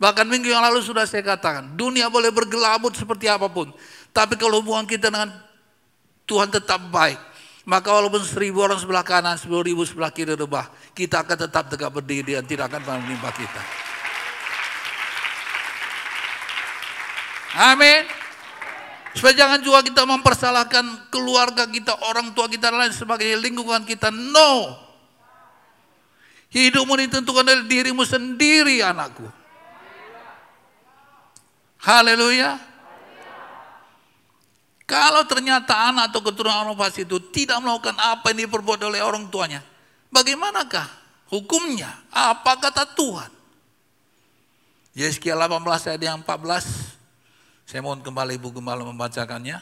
[0.00, 3.70] Bahkan minggu yang lalu sudah saya katakan, dunia boleh bergelabut seperti apa pun.
[4.10, 5.30] Tapi kalau hubungan kita dengan
[6.24, 7.20] Tuhan tetap baik,
[7.68, 11.92] maka walaupun seribu orang sebelah kanan, sepuluh ribu sebelah kiri rebah, kita akan tetap tegak
[11.92, 13.62] berdiri dan tidak akan menimpa kita.
[17.54, 18.23] Amin.
[19.14, 24.10] Supaya jangan juga kita mempersalahkan keluarga kita, orang tua kita, dan lain sebagai lingkungan kita.
[24.10, 24.74] No.
[26.50, 29.26] Hidupmu ditentukan dari dirimu sendiri anakku.
[31.82, 32.58] Haleluya.
[34.84, 39.32] Kalau ternyata anak atau keturunan orang fasik itu tidak melakukan apa yang diperbuat oleh orang
[39.32, 39.64] tuanya,
[40.12, 40.84] bagaimanakah
[41.32, 41.88] hukumnya?
[42.12, 43.32] Apa kata Tuhan?
[44.92, 46.83] Yeskiel 18 ayat yang 14.
[47.64, 49.56] Saya mohon kembali Ibu Gembala membacakannya.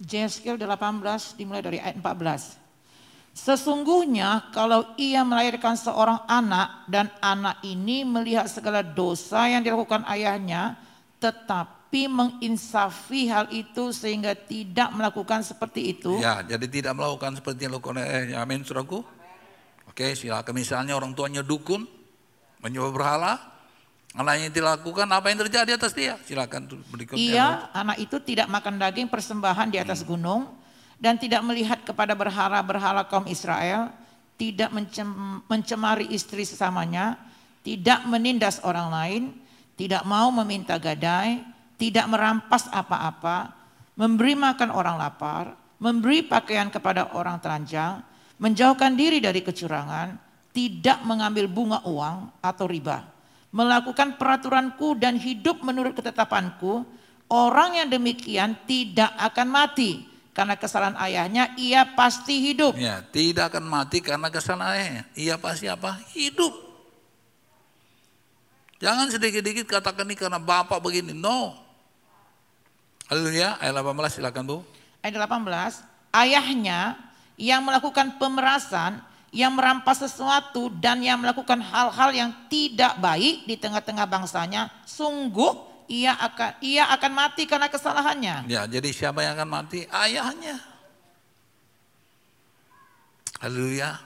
[0.00, 2.56] Jeskiel 18 dimulai dari ayat 14.
[3.36, 10.80] Sesungguhnya kalau ia melahirkan seorang anak dan anak ini melihat segala dosa yang dilakukan ayahnya
[11.20, 16.16] tetapi menginsafi hal itu sehingga tidak melakukan seperti itu.
[16.18, 18.36] Ya, jadi tidak melakukan seperti yang dilakukan ayahnya.
[18.40, 19.04] Amin, saudaraku.
[19.84, 21.84] Oke, silakan misalnya orang tuanya dukun,
[22.64, 23.32] menyembah berhala,
[24.10, 26.18] Anaknya dilakukan apa yang terjadi atas dia?
[26.26, 27.22] Silakan berikutnya.
[27.22, 30.08] Iya, anak itu tidak makan daging persembahan di atas hmm.
[30.10, 30.50] gunung
[30.98, 33.94] dan tidak melihat kepada berhala-berhala kaum Israel,
[34.34, 35.06] tidak mencem,
[35.46, 37.14] mencemari istri sesamanya,
[37.62, 39.22] tidak menindas orang lain,
[39.78, 41.46] tidak mau meminta gadai,
[41.78, 43.54] tidak merampas apa-apa,
[43.94, 48.02] memberi makan orang lapar, memberi pakaian kepada orang telanjang,
[48.42, 50.18] menjauhkan diri dari kecurangan,
[50.50, 53.19] tidak mengambil bunga uang atau riba
[53.50, 56.86] melakukan peraturanku dan hidup menurut ketetapanku,
[57.30, 62.78] orang yang demikian tidak akan mati karena kesalahan ayahnya, ia pasti hidup.
[62.78, 65.02] Ya, tidak akan mati karena kesalahan ayahnya.
[65.18, 65.98] Ia pasti apa?
[66.14, 66.54] Hidup.
[68.80, 71.12] Jangan sedikit-sedikit katakan ini karena bapak begini.
[71.12, 71.52] No.
[73.12, 73.60] Haleluya.
[73.60, 74.56] Ayat 18 silakan Bu.
[75.04, 75.84] Ayat 18.
[76.14, 76.96] Ayahnya
[77.36, 84.06] yang melakukan pemerasan yang merampas sesuatu dan yang melakukan hal-hal yang tidak baik di tengah-tengah
[84.06, 88.46] bangsanya, sungguh ia akan ia akan mati karena kesalahannya.
[88.46, 89.86] Ya, jadi siapa yang akan mati?
[89.90, 90.58] Ayahnya.
[93.42, 93.98] Haleluya.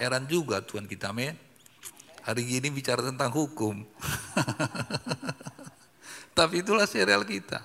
[0.00, 1.36] Heran juga Tuhan kita, men.
[2.24, 3.84] Hari ini bicara tentang hukum.
[6.38, 7.60] Tapi itulah serial kita.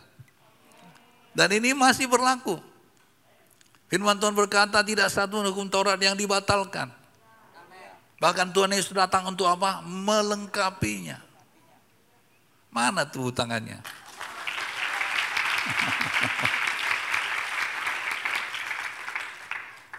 [1.32, 2.60] Dan ini masih berlaku.
[3.86, 6.90] Firman Tuhan berkata tidak satu hukum Taurat yang dibatalkan.
[8.18, 9.86] Bahkan Tuhan Yesus datang untuk apa?
[9.86, 11.22] Melengkapinya.
[12.74, 13.80] Mana tuh tangannya?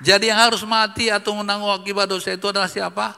[0.06, 3.16] Jadi yang harus mati atau menanggung akibat dosa itu adalah siapa?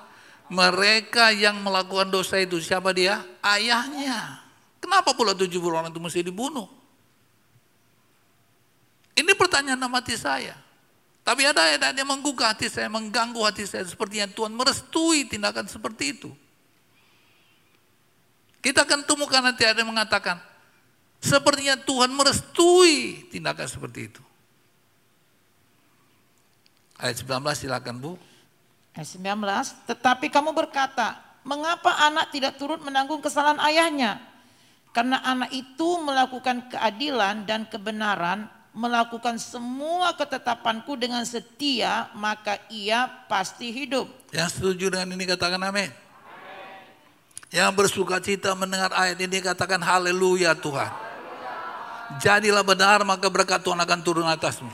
[0.48, 3.20] Mereka yang melakukan dosa itu siapa dia?
[3.42, 4.40] Ayahnya.
[4.78, 6.77] Kenapa pula 70 orang itu mesti dibunuh?
[9.18, 10.54] Ini pertanyaan mati saya.
[11.26, 13.82] Tapi ada ayat yang menggugah hati saya, mengganggu hati saya.
[13.84, 16.30] Sepertinya Tuhan merestui tindakan seperti itu.
[18.62, 20.40] Kita akan temukan nanti ada yang mengatakan,
[21.20, 24.22] sepertinya Tuhan merestui tindakan seperti itu.
[26.96, 28.12] Ayat 19 silakan Bu.
[28.96, 34.18] Ayat 19, tetapi kamu berkata, mengapa anak tidak turut menanggung kesalahan ayahnya?
[34.96, 43.74] Karena anak itu melakukan keadilan dan kebenaran melakukan semua ketetapanku dengan setia, maka ia pasti
[43.74, 44.06] hidup.
[44.30, 45.90] Yang setuju dengan ini katakan amin.
[47.50, 50.94] Yang bersuka cita mendengar ayat ini katakan haleluya Tuhan.
[52.22, 54.70] Jadilah benar maka berkat Tuhan akan turun atasmu.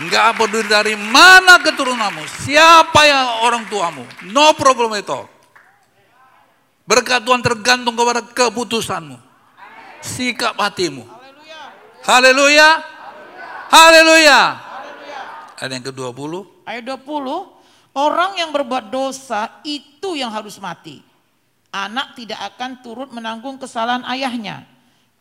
[0.00, 4.00] Enggak peduli dari mana keturunanmu, siapa yang orang tuamu,
[4.32, 5.20] no problem itu.
[6.88, 9.20] Berkat Tuhan tergantung kepada keputusanmu,
[10.00, 11.19] sikap hatimu.
[12.04, 12.68] Haleluya.
[13.70, 14.40] Haleluya.
[15.60, 16.32] Ada yang ke-20.
[16.64, 17.04] Ayat 20,
[17.96, 21.04] orang yang berbuat dosa itu yang harus mati.
[21.70, 24.66] Anak tidak akan turut menanggung kesalahan ayahnya.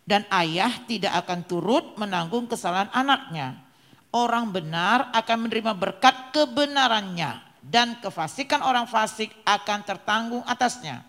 [0.08, 3.70] Dan ayah tidak akan turut menanggung kesalahan anaknya
[4.13, 11.06] orang benar akan menerima berkat kebenarannya dan kefasikan orang fasik akan tertanggung atasnya.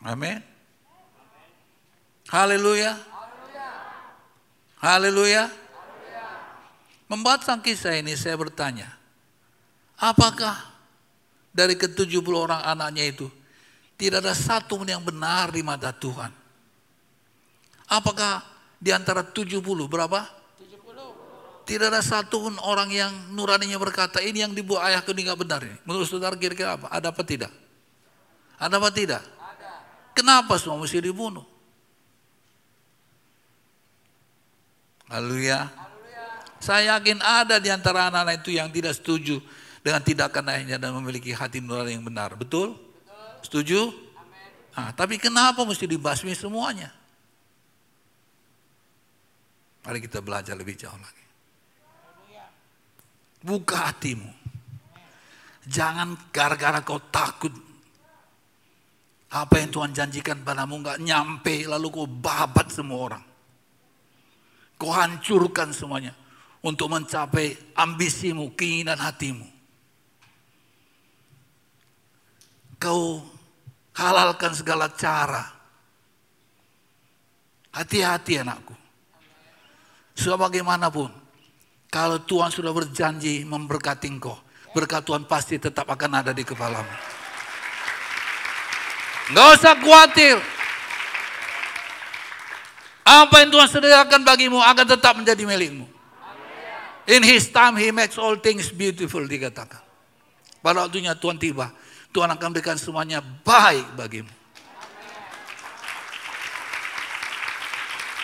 [0.00, 0.40] Amin.
[2.28, 2.96] Haleluya.
[4.78, 5.50] Haleluya.
[7.08, 8.92] Membaca kisah ini saya bertanya,
[9.96, 10.54] apakah
[11.56, 13.26] dari ke-70 orang anaknya itu
[13.96, 16.28] tidak ada satu pun yang benar di mata Tuhan?
[17.88, 18.44] Apakah
[18.76, 20.20] di antara 70 berapa?
[21.64, 25.60] Tidak ada satu pun orang yang nuraninya berkata ini yang dibuat ayahku ini nggak benar.
[25.84, 26.92] Menurut saudara kira-kira apa?
[26.92, 27.52] Ada apa tidak?
[28.56, 29.20] Ada apa tidak?
[29.20, 29.70] Ada.
[30.16, 31.44] Kenapa semua mesti dibunuh?
[35.08, 35.72] Haleluya.
[36.60, 39.40] Saya yakin ada di antara anak-anak itu yang tidak setuju
[39.80, 42.34] dengan tindakan ayahnya dan memiliki hati nurani yang benar.
[42.36, 42.76] Betul?
[42.76, 43.44] Betul.
[43.46, 43.80] Setuju?
[43.88, 44.50] Amen.
[44.74, 46.92] Nah, tapi kenapa mesti dibasmi semuanya?
[49.86, 51.24] Mari kita belajar lebih jauh lagi.
[53.38, 54.28] Buka hatimu.
[55.64, 57.54] Jangan gara-gara kau takut.
[59.28, 63.27] Apa yang Tuhan janjikan padamu nggak nyampe lalu kau babat semua orang.
[64.78, 66.14] Kau hancurkan semuanya
[66.62, 69.46] untuk mencapai ambisimu, keinginan hatimu.
[72.78, 73.26] Kau
[73.98, 75.42] halalkan segala cara.
[77.74, 78.74] Hati-hati anakku.
[80.18, 81.10] Sebab bagaimanapun
[81.90, 84.38] kalau Tuhan sudah berjanji memberkati engkau,
[84.74, 86.94] berkat Tuhan pasti tetap akan ada di kepalamu.
[89.34, 90.57] Gak usah khawatir.
[93.08, 95.88] Apa yang Tuhan sediakan bagimu akan tetap menjadi milikmu.
[97.08, 99.80] In His time He makes all things beautiful dikatakan.
[100.60, 101.72] Pada waktunya Tuhan tiba,
[102.12, 104.28] Tuhan akan berikan semuanya baik bagimu.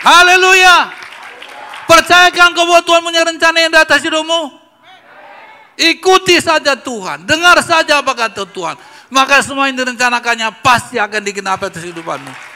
[0.05, 0.92] Haleluya.
[1.88, 4.53] Percayakan bahwa Tuhan punya rencana yang di atas hidupmu.
[5.81, 7.25] Ikuti saja Tuhan.
[7.25, 8.77] Dengar saja apa kata Tuhan.
[9.09, 12.53] Maka semua yang direncanakannya pasti akan dikenapi atas hidupanmu.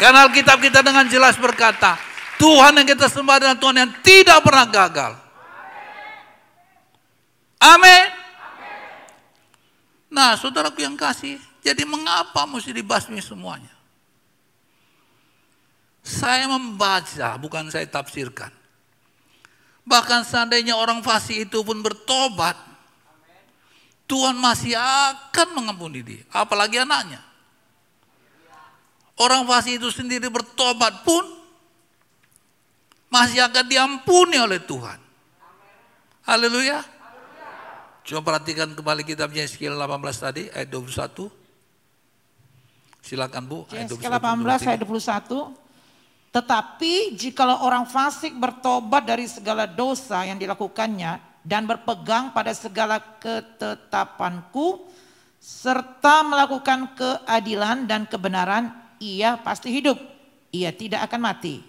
[0.00, 2.00] Karena Alkitab kita dengan jelas berkata,
[2.40, 5.12] Tuhan yang kita sembah adalah Tuhan yang tidak pernah gagal.
[7.60, 8.08] Amin.
[10.08, 13.68] Nah, saudaraku yang kasih, jadi mengapa mesti dibasmi semuanya?
[16.00, 18.48] Saya membaca, bukan saya tafsirkan.
[19.84, 22.56] Bahkan seandainya orang fasik itu pun bertobat,
[24.08, 27.29] Tuhan masih akan mengampuni dia, apalagi anaknya.
[29.20, 31.20] Orang fasik itu sendiri bertobat pun
[33.12, 34.96] masih akan diampuni oleh Tuhan.
[36.24, 36.80] Haleluya.
[38.00, 41.28] Coba perhatikan kembali kitabnya Yeskiel 18 tadi ayat 21.
[43.04, 43.68] Silakan Bu.
[43.68, 44.08] Ayat 18
[44.64, 45.52] ayat 21.
[46.32, 54.88] Tetapi jikalau orang fasik bertobat dari segala dosa yang dilakukannya dan berpegang pada segala ketetapanku
[55.40, 59.98] serta melakukan keadilan dan kebenaran, ia pasti hidup.
[60.54, 61.64] Ia tidak akan mati.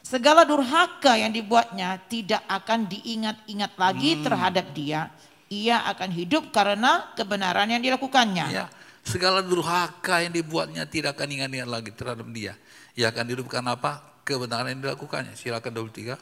[0.00, 4.22] Segala durhaka yang dibuatnya tidak akan diingat-ingat lagi hmm.
[4.24, 5.12] terhadap dia.
[5.50, 8.46] Ia akan hidup karena kebenaran yang dilakukannya.
[8.54, 8.66] Ya,
[9.02, 12.54] segala durhaka yang dibuatnya tidak akan ingat-ingat lagi terhadap dia
[12.98, 14.22] ia akan dihidupkan apa?
[14.26, 15.34] Kebenaran yang dilakukannya.
[15.34, 16.14] Silakan 23.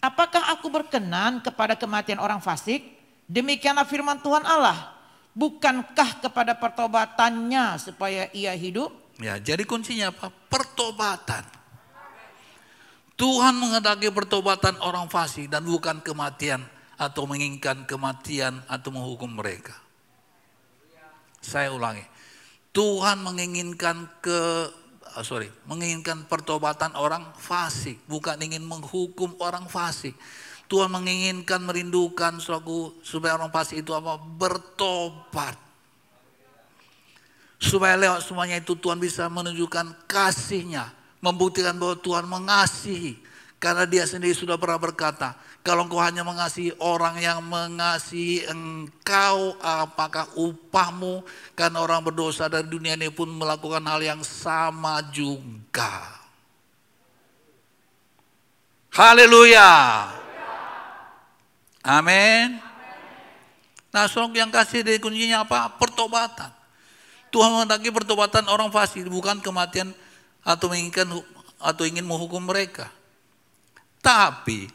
[0.00, 2.84] Apakah aku berkenan kepada kematian orang fasik?
[3.24, 4.92] Demikianlah firman Tuhan Allah.
[5.34, 8.92] Bukankah kepada pertobatannya supaya ia hidup?
[9.22, 10.30] Ya, jadi kuncinya apa?
[10.50, 11.46] Pertobatan.
[13.14, 16.66] Tuhan menghendaki pertobatan orang fasik dan bukan kematian
[16.98, 19.74] atau menginginkan kematian atau menghukum mereka.
[21.38, 22.02] Saya ulangi.
[22.74, 24.66] Tuhan menginginkan ke
[25.14, 30.18] oh sorry, menginginkan pertobatan orang fasik, bukan ingin menghukum orang fasik.
[30.66, 34.18] Tuhan menginginkan merindukan suatu supaya orang fasik itu apa?
[34.18, 35.54] Bertobat.
[37.64, 40.92] Supaya lewat semuanya itu Tuhan bisa menunjukkan kasihnya,
[41.24, 43.16] membuktikan bahwa Tuhan mengasihi.
[43.56, 45.32] Karena dia sendiri sudah pernah berkata,
[45.64, 51.24] kalau engkau hanya mengasihi orang yang mengasihi engkau, apakah upahmu?
[51.56, 56.20] Karena orang berdosa dari dunia ini pun melakukan hal yang sama juga.
[58.92, 59.72] Haleluya.
[61.80, 62.60] Amin.
[63.88, 65.80] Nah, soal yang kasih dari kuncinya apa?
[65.80, 66.63] Pertobatan.
[67.34, 69.90] Tuhan menghendaki pertobatan orang fasik, bukan kematian
[70.46, 71.10] atau menginginkan
[71.58, 72.86] atau ingin menghukum mereka.
[73.98, 74.70] Tapi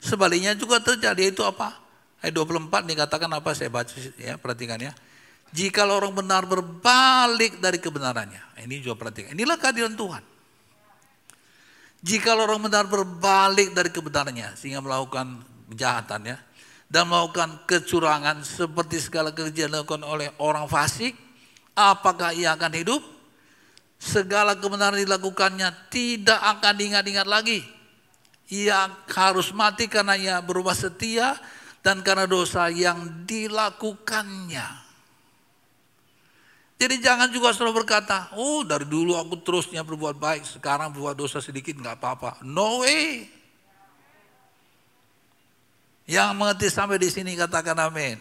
[0.00, 1.76] sebaliknya juga terjadi itu apa?
[2.24, 4.96] Ayat 24 dikatakan apa saya baca ya perhatikan ya.
[5.52, 8.40] Jika orang benar berbalik dari kebenarannya.
[8.64, 9.36] Ini juga perhatikan.
[9.36, 10.24] Inilah kehadiran Tuhan.
[12.00, 16.36] Jika orang benar berbalik dari kebenarannya sehingga melakukan kejahatan ya
[16.88, 21.27] dan melakukan kecurangan seperti segala kerja dilakukan oleh orang fasik,
[21.78, 23.02] apakah ia akan hidup?
[24.02, 27.78] Segala kebenaran dilakukannya tidak akan diingat-ingat lagi
[28.48, 31.36] ia harus mati karena ia berubah setia
[31.84, 34.88] dan karena dosa yang dilakukannya.
[36.78, 41.42] Jadi jangan juga selalu berkata, oh dari dulu aku terusnya berbuat baik, sekarang berbuat dosa
[41.42, 42.30] sedikit nggak apa-apa.
[42.46, 43.26] No way.
[46.08, 48.16] Yang mengerti sampai di sini katakan amin.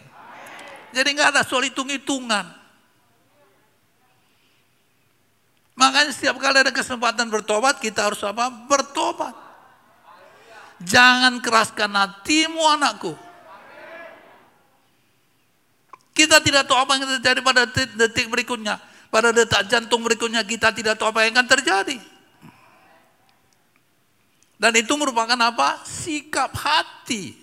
[0.91, 2.66] Jadi nggak ada soal hitung-hitungan.
[5.77, 8.49] Makanya setiap kali ada kesempatan bertobat, kita harus apa?
[8.49, 9.37] Bertobat.
[10.81, 13.13] Jangan keraskan hatimu anakku.
[16.17, 18.81] Kita tidak tahu apa yang terjadi pada detik, berikutnya.
[19.13, 21.97] Pada detak jantung berikutnya kita tidak tahu apa yang akan terjadi.
[24.57, 25.85] Dan itu merupakan apa?
[25.85, 27.37] Sikap hati.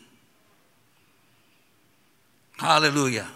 [2.58, 3.30] Haleluya.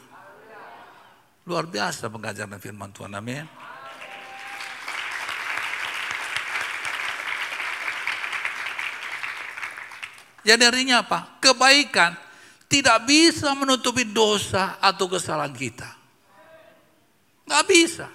[1.47, 3.15] Luar biasa pengajaran firman Tuhan.
[3.15, 3.47] Amin.
[10.47, 11.39] Jadi artinya apa?
[11.43, 12.15] Kebaikan
[12.69, 15.89] tidak bisa menutupi dosa atau kesalahan kita.
[17.49, 18.09] Nggak bisa.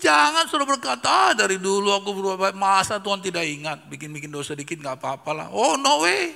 [0.00, 4.56] Jangan suruh berkata, ah, dari dulu aku berbuat baik, masa Tuhan tidak ingat, bikin-bikin dosa
[4.56, 5.46] dikit nggak apa-apa lah.
[5.52, 6.32] Oh no way.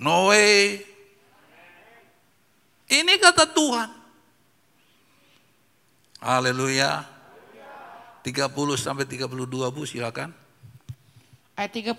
[0.00, 0.84] No way.
[2.88, 3.88] Ini kata Tuhan.
[6.24, 7.04] Haleluya.
[8.24, 10.47] 30 sampai 32 Bu silakan.
[11.58, 11.98] Ayat 30,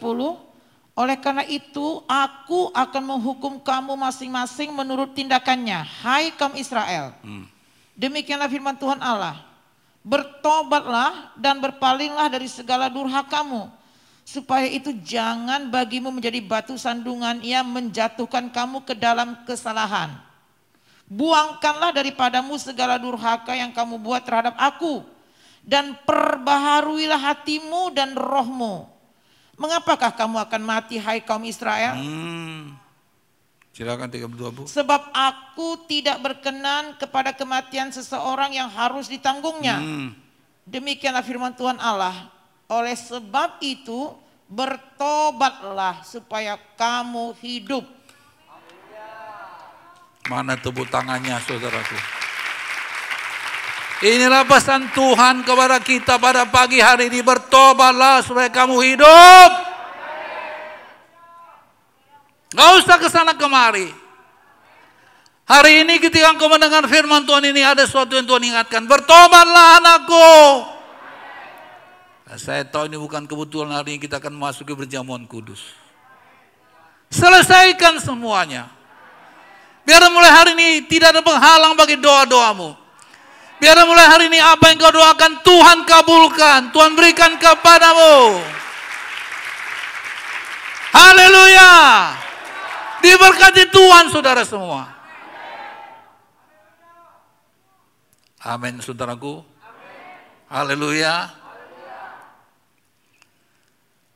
[0.96, 5.84] oleh karena itu aku akan menghukum kamu masing-masing menurut tindakannya.
[5.84, 7.12] Hai kaum Israel.
[7.20, 7.44] Hmm.
[7.92, 9.44] Demikianlah firman Tuhan Allah.
[10.00, 13.68] Bertobatlah dan berpalinglah dari segala durhakamu.
[14.24, 20.16] Supaya itu jangan bagimu menjadi batu sandungan yang menjatuhkan kamu ke dalam kesalahan.
[21.12, 25.04] Buangkanlah daripadamu segala durhaka yang kamu buat terhadap aku.
[25.68, 28.99] Dan perbaharuilah hatimu dan rohmu
[29.60, 32.00] Mengapakah kamu akan mati hai kaum Israel?
[32.00, 32.80] Hmm.
[33.76, 34.64] Silakan 32 Bu.
[34.64, 39.84] Sebab aku tidak berkenan kepada kematian seseorang yang harus ditanggungnya.
[39.84, 40.16] Hmm.
[40.64, 42.32] Demikianlah firman Tuhan Allah.
[42.72, 44.16] Oleh sebab itu
[44.48, 47.84] bertobatlah supaya kamu hidup.
[50.32, 52.19] Mana tepuk tangannya saudaraku?
[54.00, 57.20] Inilah pesan Tuhan kepada kita pada pagi hari ini.
[57.20, 59.52] Bertobatlah supaya kamu hidup.
[62.56, 63.92] Gak usah ke sana kemari.
[65.44, 68.88] Hari ini ketika engkau mendengar firman Tuhan ini ada sesuatu yang Tuhan ingatkan.
[68.88, 70.32] Bertobatlah anakku.
[72.30, 75.60] Nah, saya tahu ini bukan kebetulan hari ini kita akan memasuki berjamuan kudus.
[77.12, 78.70] Selesaikan semuanya.
[79.84, 82.89] Biar mulai hari ini tidak ada penghalang bagi doa-doamu.
[83.60, 88.40] Biar mulai hari ini apa yang kau doakan Tuhan kabulkan, Tuhan berikan kepadamu.
[90.96, 91.72] Haleluya.
[93.04, 94.88] Diberkati Tuhan saudara semua.
[98.40, 99.44] Amin saudaraku.
[100.48, 101.28] Haleluya.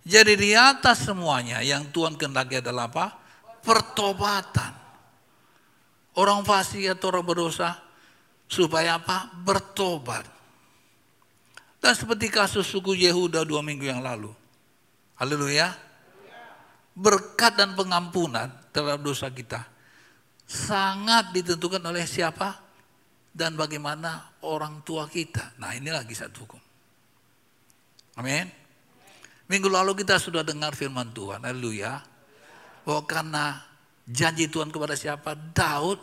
[0.08, 3.12] Jadi di atas semuanya yang Tuhan kehendaki adalah apa?
[3.60, 4.72] Pertobatan.
[6.16, 7.83] Orang fasik atau orang berdosa
[8.48, 9.32] Supaya apa?
[9.44, 10.26] Bertobat.
[11.84, 14.32] Dan seperti kasus suku Yehuda dua minggu yang lalu.
[15.20, 15.76] Haleluya.
[16.96, 19.68] Berkat dan pengampunan terhadap dosa kita.
[20.48, 22.62] Sangat ditentukan oleh siapa?
[23.34, 25.58] Dan bagaimana orang tua kita.
[25.58, 26.62] Nah inilah kisah hukum.
[28.16, 28.46] Amin.
[29.50, 31.44] Minggu lalu kita sudah dengar firman Tuhan.
[31.44, 32.00] Haleluya.
[32.88, 33.60] Bahwa karena
[34.08, 35.36] janji Tuhan kepada siapa?
[35.36, 36.00] Daud.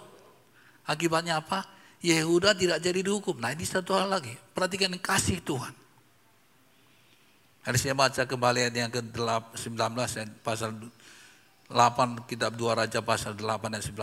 [0.84, 1.64] Akibatnya apa?
[2.00, 3.36] Yehuda tidak jadi dihukum.
[3.36, 4.32] Nah ini satu hal lagi.
[4.56, 5.76] Perhatikan kasih Tuhan.
[7.60, 9.76] Hari saya baca kembali ayat yang ke-19
[10.40, 10.72] pasal
[11.68, 14.00] 8 kitab 2 Raja pasal 8 dan 19.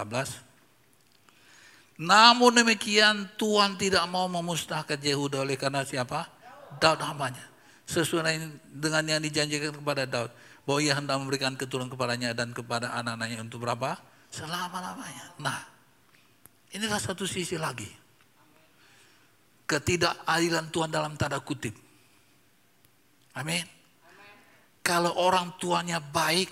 [1.97, 6.29] Namun demikian Tuhan tidak mau memusnahkan Yehuda oleh karena siapa?
[6.77, 7.41] Daud hambanya.
[7.89, 8.37] Sesuai
[8.69, 10.29] dengan yang dijanjikan kepada Daud.
[10.69, 13.97] Bahwa ia hendak memberikan keturunan kepadanya dan kepada anak-anaknya untuk berapa?
[14.29, 15.33] Selama-lamanya.
[15.41, 15.57] Nah,
[16.75, 17.87] inilah satu sisi lagi.
[19.67, 21.75] Ketidakadilan Tuhan dalam tanda kutip.
[23.35, 23.67] Amin.
[24.79, 26.47] Kalau orang tuanya baik,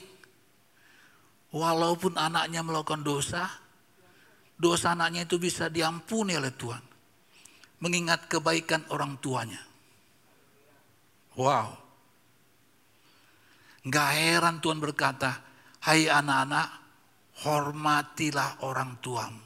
[1.56, 3.48] walaupun anaknya melakukan dosa,
[4.60, 6.84] dosa anaknya itu bisa diampuni oleh Tuhan.
[7.80, 9.64] Mengingat kebaikan orang tuanya.
[11.40, 11.80] Wow.
[13.88, 15.40] Gak heran Tuhan berkata,
[15.88, 16.68] hai anak-anak,
[17.48, 19.45] hormatilah orang tuamu.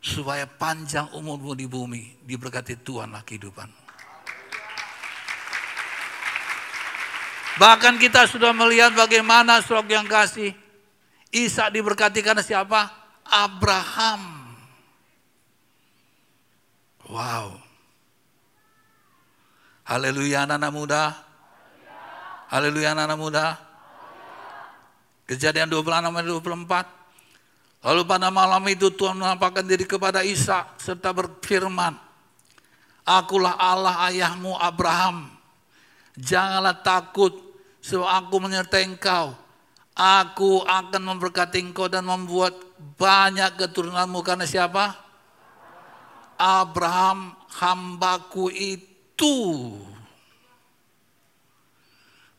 [0.00, 3.80] Supaya panjang umurmu di bumi, diberkati Tuhanlah kehidupanmu.
[7.60, 10.56] Bahkan kita sudah melihat bagaimana surah yang kasih.
[11.28, 12.88] Isa diberkati karena siapa?
[13.28, 14.48] Abraham.
[17.04, 17.60] Wow.
[19.84, 21.02] Haleluya anak-anak muda.
[22.48, 23.46] Haleluya anak-anak muda.
[25.26, 26.99] Kejadian 26 24.
[27.80, 31.96] Lalu pada malam itu Tuhan menampakkan diri kepada Isa serta berfirman,
[33.08, 35.32] Akulah Allah ayahmu Abraham.
[36.20, 37.32] Janganlah takut
[37.80, 39.32] sebab aku menyertai engkau.
[39.96, 42.52] Aku akan memberkati engkau dan membuat
[43.00, 44.96] banyak keturunanmu karena siapa?
[46.36, 49.36] Abraham hambaku itu.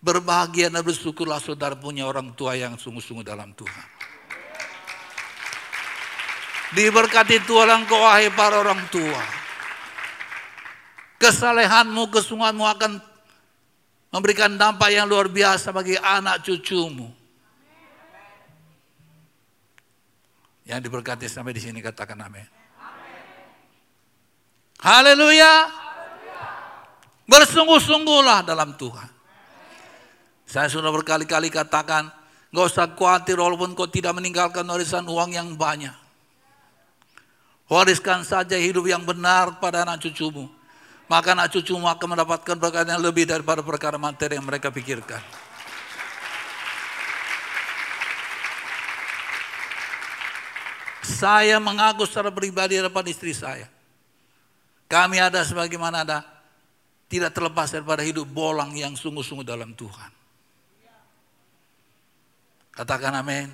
[0.02, 4.01] Berbahagia dan bersyukurlah saudara punya orang tua yang sungguh-sungguh dalam Tuhan.
[6.72, 9.24] Diberkati Tuhan engkau wahai para orang tua.
[11.20, 12.92] Kesalehanmu, kesungguhanmu akan
[14.10, 17.12] memberikan dampak yang luar biasa bagi anak cucumu.
[20.64, 22.48] Yang diberkati sampai di sini katakan amin.
[24.82, 25.70] Haleluya.
[27.28, 29.10] Bersungguh-sungguhlah dalam Tuhan.
[30.48, 32.10] Saya sudah berkali-kali katakan,
[32.50, 36.01] gak usah khawatir walaupun kau tidak meninggalkan warisan uang yang banyak.
[37.72, 40.52] Wariskan saja hidup yang benar pada anak cucumu.
[41.08, 45.24] Maka anak cucumu akan mendapatkan berkat yang lebih daripada perkara materi yang mereka pikirkan.
[51.00, 53.72] Saya mengaku secara pribadi depan istri saya.
[54.92, 56.28] Kami ada sebagaimana ada.
[57.08, 60.12] Tidak terlepas daripada hidup bolang yang sungguh-sungguh dalam Tuhan.
[62.76, 63.48] Katakan amin.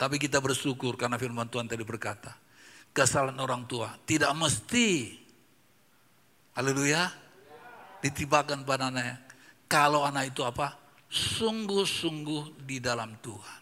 [0.00, 2.47] Tapi kita bersyukur karena firman Tuhan tadi berkata.
[2.92, 5.14] Kesalahan orang tua tidak mesti.
[6.58, 7.06] Haleluya.
[8.02, 9.18] Ditibakan pada anaknya.
[9.70, 10.74] Kalau anak itu apa?
[11.08, 13.60] Sungguh-sungguh di dalam Tuhan.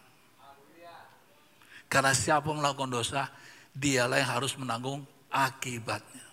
[1.87, 3.31] Karena siapa melakukan dosa,
[3.71, 6.25] dialah yang harus menanggung akibatnya.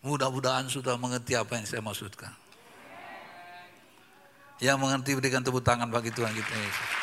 [0.00, 2.32] Mudah-mudahan sudah mengerti apa yang saya maksudkan.
[4.60, 6.99] Yang mengerti berikan tepuk tangan bagi Tuhan kita Yesus.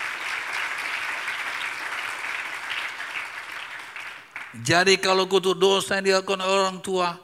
[4.55, 7.19] Jadi kalau kutu dosa yang dilakukan orang tua,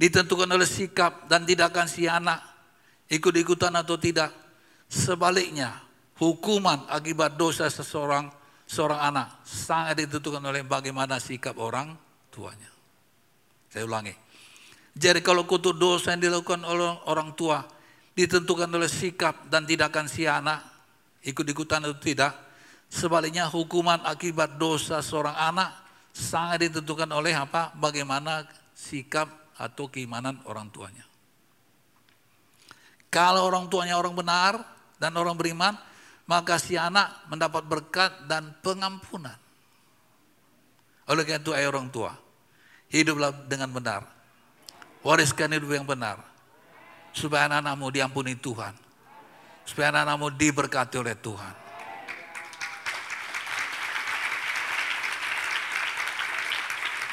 [0.00, 2.40] ditentukan oleh sikap dan tidak akan si anak,
[3.12, 4.32] ikut-ikutan atau tidak.
[4.88, 5.84] Sebaliknya,
[6.16, 8.32] hukuman akibat dosa seseorang
[8.64, 11.92] seorang anak sangat ditentukan oleh bagaimana sikap orang
[12.32, 12.72] tuanya.
[13.68, 14.16] Saya ulangi.
[14.92, 17.64] Jadi kalau kutu dosa yang dilakukan oleh orang tua
[18.12, 20.60] ditentukan oleh sikap dan tindakan si anak,
[21.24, 22.32] ikut-ikutan atau tidak.
[22.92, 25.81] Sebaliknya hukuman akibat dosa seorang anak
[26.12, 27.72] sangat ditentukan oleh apa?
[27.74, 28.44] Bagaimana
[28.76, 31.04] sikap atau keimanan orang tuanya.
[33.12, 34.56] Kalau orang tuanya orang benar
[34.96, 35.76] dan orang beriman,
[36.24, 39.36] maka si anak mendapat berkat dan pengampunan.
[41.04, 42.16] Oleh karena itu, ayah orang tua,
[42.88, 44.08] hiduplah dengan benar.
[45.02, 46.22] Wariskan hidup yang benar.
[47.12, 48.72] Supaya anak-anakmu diampuni Tuhan.
[49.66, 51.61] Supaya anak-anakmu diberkati oleh Tuhan.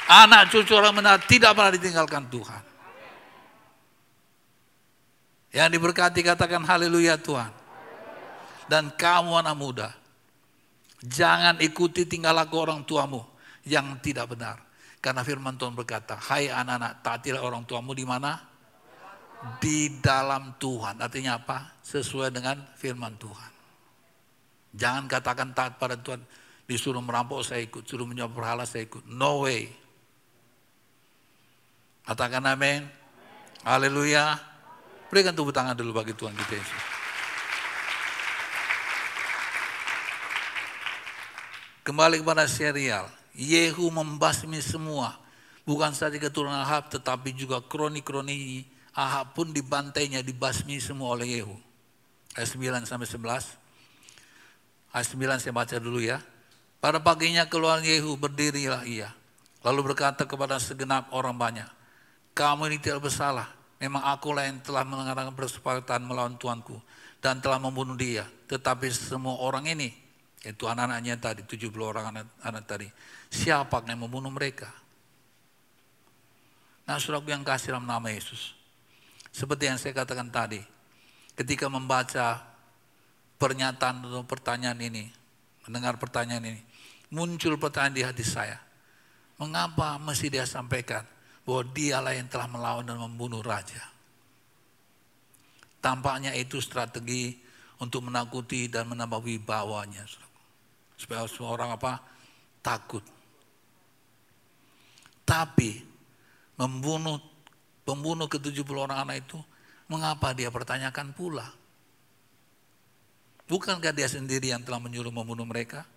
[0.09, 2.63] Anak cucu orang benar tidak pernah ditinggalkan Tuhan.
[5.53, 7.53] Yang diberkati katakan haleluya Tuhan
[8.65, 9.89] dan kamu anak muda.
[11.05, 13.21] Jangan ikuti tinggal laku orang tuamu
[13.69, 14.57] yang tidak benar.
[14.99, 18.35] Karena firman Tuhan berkata, hai anak-anak, taatilah orang tuamu di mana?
[19.63, 20.99] Di dalam Tuhan.
[20.99, 21.79] Artinya apa?
[21.79, 23.51] Sesuai dengan firman Tuhan.
[24.75, 26.19] Jangan katakan taat pada Tuhan,
[26.67, 29.07] disuruh merampok saya ikut, suruh berhala saya ikut.
[29.07, 29.71] No way.
[32.09, 32.89] Katakan amin.
[33.61, 34.33] Haleluya.
[35.13, 36.83] Berikan tepuk tangan dulu bagi Tuhan kita Yesus.
[41.85, 43.05] Kembali kepada serial.
[43.37, 45.21] Yehu membasmi semua.
[45.69, 48.65] Bukan saja keturunan Ahab tetapi juga kroni-kroni
[48.97, 51.53] Ahab pun dibantainya, dibasmi semua oleh Yehu.
[52.33, 53.53] Ayat 9 sampai 11.
[54.97, 56.25] Ayat 9 saya baca dulu ya.
[56.81, 59.13] Pada paginya keluar Yehu berdirilah ia.
[59.61, 61.78] Lalu berkata kepada segenap orang banyak.
[62.39, 63.51] Kamu ini tidak bersalah.
[63.83, 66.79] Memang akulah yang telah mengadakan persepakatan melawan tuanku.
[67.19, 68.23] Dan telah membunuh dia.
[68.47, 69.91] Tetapi semua orang ini
[70.47, 72.87] itu anak-anaknya tadi, 70 orang anak, anak tadi.
[73.27, 74.71] Siapa yang membunuh mereka?
[76.87, 78.55] Nah suraku yang kasih dalam nama Yesus.
[79.35, 80.63] Seperti yang saya katakan tadi.
[81.35, 82.39] Ketika membaca
[83.35, 85.11] pernyataan atau pertanyaan ini.
[85.67, 86.61] Mendengar pertanyaan ini.
[87.11, 88.63] Muncul pertanyaan di hati saya.
[89.35, 93.81] Mengapa mesti dia sampaikan bahwa dialah yang telah melawan dan membunuh raja.
[95.79, 97.39] Tampaknya itu strategi
[97.79, 100.03] untuk menakuti dan menambah wibawanya
[100.99, 102.03] supaya semua orang apa
[102.59, 103.01] takut.
[105.23, 105.79] Tapi
[106.59, 107.23] membunuh
[107.87, 109.39] pembunuh ke-70 orang anak itu
[109.87, 111.47] mengapa dia pertanyakan pula?
[113.49, 115.87] Bukankah dia sendiri yang telah menyuruh membunuh mereka?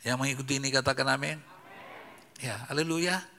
[0.00, 1.36] Yang mengikuti ini katakan amin.
[2.40, 3.33] Ya, haleluya.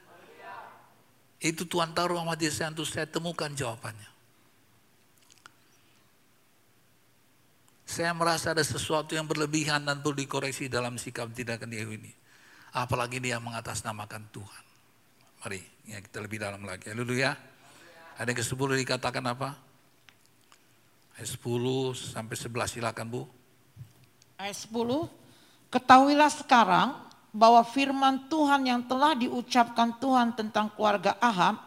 [1.36, 4.10] Itu Tuhan taruh sama dia saya temukan jawabannya.
[7.86, 12.10] Saya merasa ada sesuatu yang berlebihan dan perlu dikoreksi dalam sikap tindakan dia ini.
[12.74, 14.64] Apalagi dia mengatasnamakan Tuhan.
[15.40, 16.90] Mari ya kita lebih dalam lagi.
[16.90, 17.32] Haleluya.
[18.18, 19.54] Ada yang ke-10 dikatakan apa?
[21.16, 23.22] Ayat 10 sampai 11 silakan Bu.
[24.36, 25.06] Ayat 10.
[25.70, 27.05] Ketahuilah sekarang
[27.36, 31.60] bahwa firman Tuhan yang telah diucapkan Tuhan tentang keluarga Ahab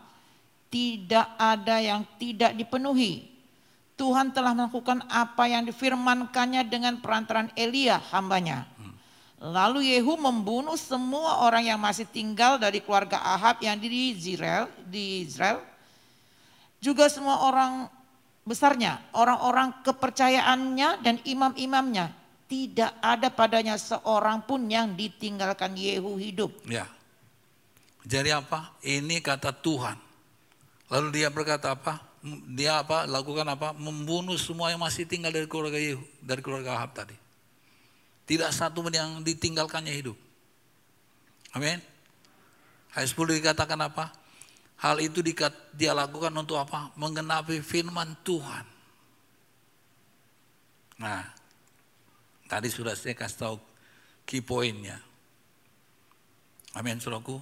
[0.73, 3.29] tidak ada yang tidak dipenuhi
[3.99, 8.63] Tuhan telah melakukan apa yang difirmankannya dengan perantaran Elia hambanya.
[9.43, 15.27] Lalu Yehu membunuh semua orang yang masih tinggal dari keluarga Ahab yang di Israel, di
[15.27, 15.59] Israel.
[16.79, 17.91] Juga semua orang
[18.47, 22.15] besarnya, orang-orang kepercayaannya dan imam-imamnya.
[22.49, 26.49] Tidak ada padanya seorang pun yang ditinggalkan Yehu hidup.
[26.65, 26.89] Ya.
[28.01, 28.73] Jadi apa?
[28.81, 30.01] Ini kata Tuhan.
[30.89, 32.09] Lalu dia berkata apa?
[32.51, 36.91] dia apa lakukan apa membunuh semua yang masih tinggal dari keluarga Yehu dari keluarga Ahab
[36.91, 37.15] tadi
[38.27, 40.19] tidak satu pun yang ditinggalkannya hidup
[41.55, 41.79] amin
[42.91, 44.11] ayat 10 dikatakan apa
[44.83, 45.23] hal itu
[45.71, 48.67] dia lakukan untuk apa menggenapi firman Tuhan
[50.99, 51.23] nah
[52.49, 53.55] tadi sudah saya kasih tahu
[54.25, 54.97] key pointnya
[56.73, 57.37] amin suraku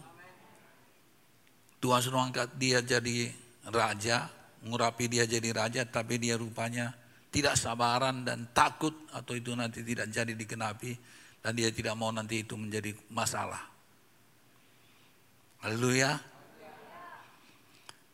[1.80, 3.32] Tuhan sudah angkat dia jadi
[3.72, 4.28] raja
[4.62, 6.92] mengurapi dia jadi raja tapi dia rupanya
[7.32, 10.92] tidak sabaran dan takut atau itu nanti tidak jadi dikenapi
[11.44, 13.62] dan dia tidak mau nanti itu menjadi masalah.
[15.62, 16.18] Haleluya.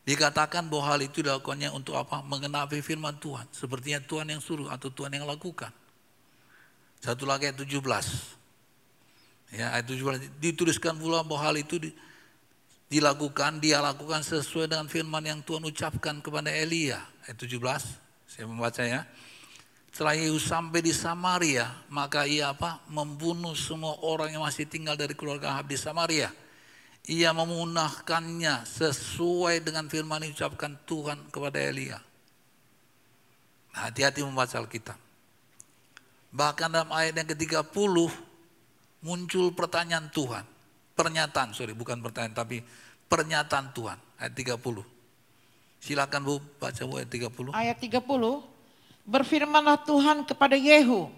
[0.04, 2.20] Dikatakan bahwa hal itu dilakukannya untuk apa?
[2.20, 3.48] Mengenapi firman Tuhan.
[3.48, 5.72] Sepertinya Tuhan yang suruh atau Tuhan yang lakukan.
[7.04, 7.84] Satu lagi ayat 17.
[9.52, 11.76] Ya, ayat 17 dituliskan pula bahwa hal itu
[12.88, 17.04] dilakukan, dia lakukan sesuai dengan firman yang Tuhan ucapkan kepada Elia.
[17.28, 17.60] Ayat 17,
[18.24, 19.04] saya membaca ya.
[19.92, 22.80] Setelah Yehu sampai di Samaria, maka ia apa?
[22.88, 26.32] Membunuh semua orang yang masih tinggal dari keluarga Ahab di Samaria.
[27.04, 32.00] Ia memunahkannya sesuai dengan firman yang diucapkan Tuhan kepada Elia.
[33.76, 35.13] Nah, hati-hati membaca Alkitab.
[36.34, 37.94] Bahkan dalam ayat yang ke-30
[39.06, 40.42] muncul pertanyaan Tuhan.
[40.98, 42.58] Pernyataan, sorry bukan pertanyaan tapi
[43.06, 43.98] pernyataan Tuhan.
[44.18, 44.58] Ayat 30.
[45.78, 47.54] Silakan Bu, baca Bu ayat 30.
[47.54, 48.02] Ayat 30.
[49.04, 51.12] Berfirmanlah Tuhan kepada Yehu,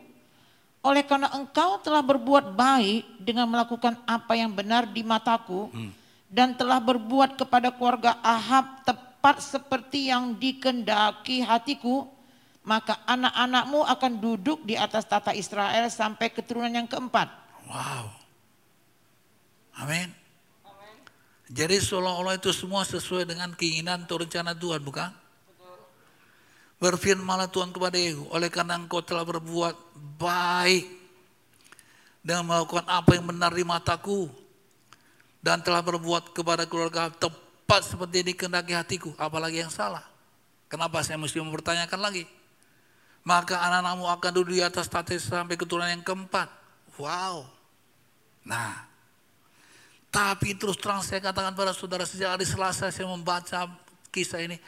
[0.83, 5.95] oleh karena engkau telah berbuat baik dengan melakukan apa yang benar di mataku, hmm.
[6.27, 12.11] dan telah berbuat kepada keluarga Ahab tepat seperti yang dikendaki hatiku,
[12.67, 17.31] maka anak-anakmu akan duduk di atas tata Israel sampai keturunan yang keempat.
[17.71, 18.11] Wow.
[19.79, 20.11] Amin.
[21.47, 25.15] Jadi seolah-olah itu semua sesuai dengan keinginan atau rencana Tuhan, bukan?
[26.83, 29.79] Berfirmanlah Tuhan kepada Yehu, oleh karena engkau telah berbuat
[30.19, 30.91] baik
[32.27, 34.27] dan melakukan apa yang benar di mataku
[35.39, 40.03] dan telah berbuat kepada keluarga tepat seperti dikehendaki hatiku, apalagi yang salah.
[40.67, 42.27] Kenapa saya mesti mempertanyakan lagi?
[43.27, 46.47] Maka anak-anakmu akan duduk di atas tahta sampai keturunan yang keempat.
[46.95, 47.51] Wow.
[48.47, 48.87] Nah,
[50.15, 53.67] tapi terus terang saya katakan pada saudara sejak hari Selasa saya membaca
[54.15, 54.63] kisah ini.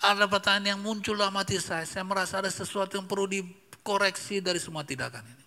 [0.00, 1.84] Ada pertanyaan yang muncul dalam hati saya.
[1.84, 5.44] Saya merasa ada sesuatu yang perlu dikoreksi dari semua tindakan ini.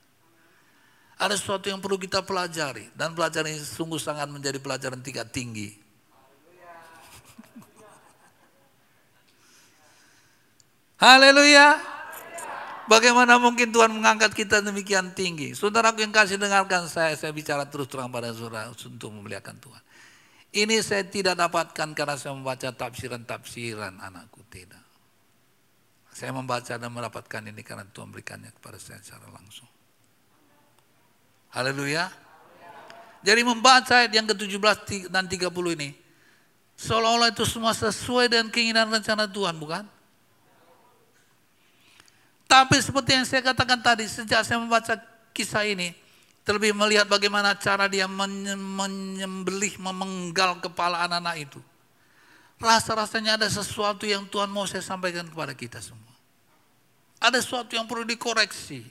[1.18, 2.94] Ada sesuatu yang perlu kita pelajari.
[2.94, 5.74] Dan pelajaran ini sungguh sangat menjadi pelajaran tingkat tinggi.
[11.04, 12.01] Haleluya.
[12.92, 15.56] Bagaimana mungkin Tuhan mengangkat kita demikian tinggi?
[15.56, 19.84] Saudaraku yang kasih dengarkan saya, saya bicara terus terang pada saudara untuk memuliakan Tuhan.
[20.52, 24.84] Ini saya tidak dapatkan karena saya membaca tafsiran-tafsiran anakku, tidak.
[26.12, 29.72] Saya membaca dan mendapatkan ini karena Tuhan berikannya kepada saya secara langsung.
[31.56, 32.12] Haleluya.
[33.24, 35.48] Jadi membaca ayat yang ke-17 dan 30
[35.80, 35.96] ini.
[36.76, 40.01] Seolah-olah itu semua sesuai dengan keinginan rencana Tuhan, bukan?
[42.52, 45.00] Tapi seperti yang saya katakan tadi, sejak saya membaca
[45.32, 45.96] kisah ini,
[46.42, 51.62] Terlebih melihat bagaimana cara dia menyembelih, memenggal kepala anak-anak itu.
[52.58, 56.10] Rasa-rasanya ada sesuatu yang Tuhan mau saya sampaikan kepada kita semua.
[57.22, 58.90] Ada sesuatu yang perlu dikoreksi.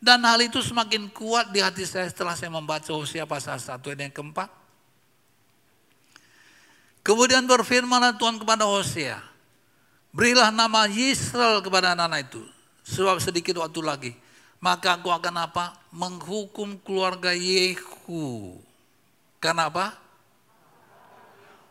[0.00, 4.00] Dan hal itu semakin kuat di hati saya setelah saya membaca Hosea pasal 1 ayat
[4.08, 4.48] yang keempat.
[7.00, 9.20] Kemudian berfirmanlah Tuhan kepada Hosea,
[10.10, 12.42] berilah nama Yisrael kepada anak-anak itu.
[12.86, 14.12] Sebab sedikit waktu lagi
[14.60, 15.72] maka aku akan apa?
[15.90, 18.60] Menghukum keluarga Yehu.
[19.40, 19.96] Karena apa?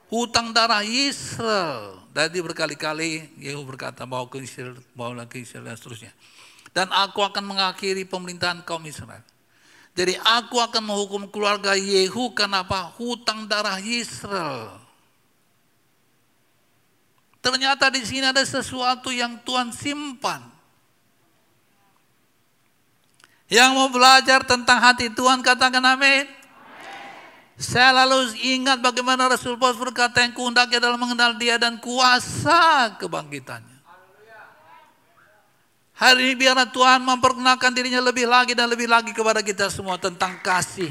[0.10, 2.02] Hutang darah Israel.
[2.10, 6.12] Jadi berkali-kali Yehu berkata bahwa ke Israel, bawa ke Israel dan seterusnya.
[6.74, 9.22] Dan aku akan mengakhiri pemerintahan kaum Israel.
[9.94, 12.90] Jadi aku akan menghukum keluarga Yehu karena apa?
[12.98, 14.82] Hutang darah Israel.
[17.40, 20.44] Ternyata di sini ada sesuatu yang Tuhan simpan.
[23.50, 26.28] Yang mau belajar tentang hati Tuhan katakan amin.
[27.60, 33.80] Saya lalu ingat bagaimana Rasul Paulus berkata yang kuundaknya dalam mengenal dia dan kuasa kebangkitannya.
[36.00, 40.40] Hari ini biarlah Tuhan memperkenalkan dirinya lebih lagi dan lebih lagi kepada kita semua tentang
[40.40, 40.88] kasih.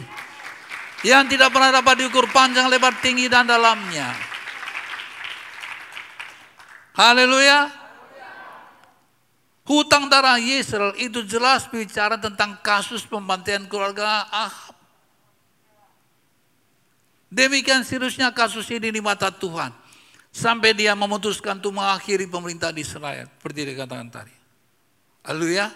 [1.00, 4.27] Yang tidak pernah dapat diukur panjang, lebar, tinggi, dan dalamnya.
[6.98, 7.70] Haleluya.
[9.62, 14.74] Hutang darah Yisrael itu jelas bicara tentang kasus pembantaian keluarga Ahab.
[17.30, 19.70] Demikian seriusnya kasus ini di mata Tuhan.
[20.34, 23.30] Sampai dia memutuskan untuk mengakhiri pemerintah di Israel.
[23.30, 24.34] Seperti dikatakan tadi.
[25.22, 25.70] Haleluya.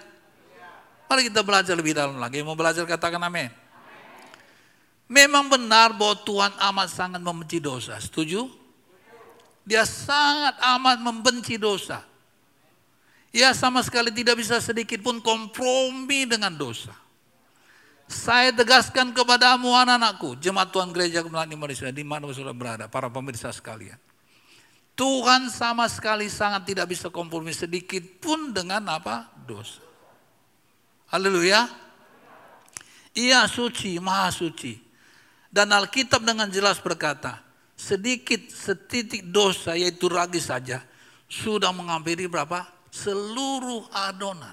[1.06, 2.40] Mari kita belajar lebih dalam lagi.
[2.40, 3.52] Mau belajar katakan amin.
[5.06, 8.00] Memang benar bahwa Tuhan amat sangat membenci dosa.
[8.00, 8.61] Setuju?
[9.62, 12.02] Dia sangat amat membenci dosa.
[13.32, 16.92] Ia sama sekali tidak bisa sedikit pun kompromi dengan dosa.
[18.12, 23.48] Saya tegaskan kepadamu anak-anakku, jemaat Tuhan Gereja Kebenaran Indonesia, di mana sudah berada, para pemirsa
[23.48, 23.96] sekalian.
[24.92, 29.32] Tuhan sama sekali sangat tidak bisa kompromi sedikit pun dengan apa?
[29.48, 29.80] Dosa.
[31.08, 31.64] Haleluya.
[33.16, 34.76] Ia suci, maha suci.
[35.52, 37.41] Dan Alkitab dengan jelas berkata,
[37.82, 40.86] sedikit setitik dosa yaitu ragi saja
[41.26, 42.82] sudah menghampiri berapa?
[42.92, 44.52] seluruh adonan.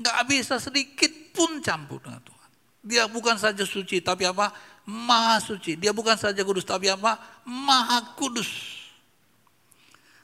[0.00, 2.50] Nggak bisa sedikit pun campur dengan Tuhan.
[2.80, 4.48] Dia bukan saja suci, tapi apa?
[4.88, 5.76] Maha suci.
[5.76, 7.20] Dia bukan saja kudus, tapi apa?
[7.44, 8.48] Maha kudus.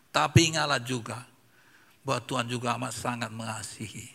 [0.09, 1.20] Tapi ingatlah juga
[2.01, 4.09] bahwa Tuhan juga amat sangat mengasihi.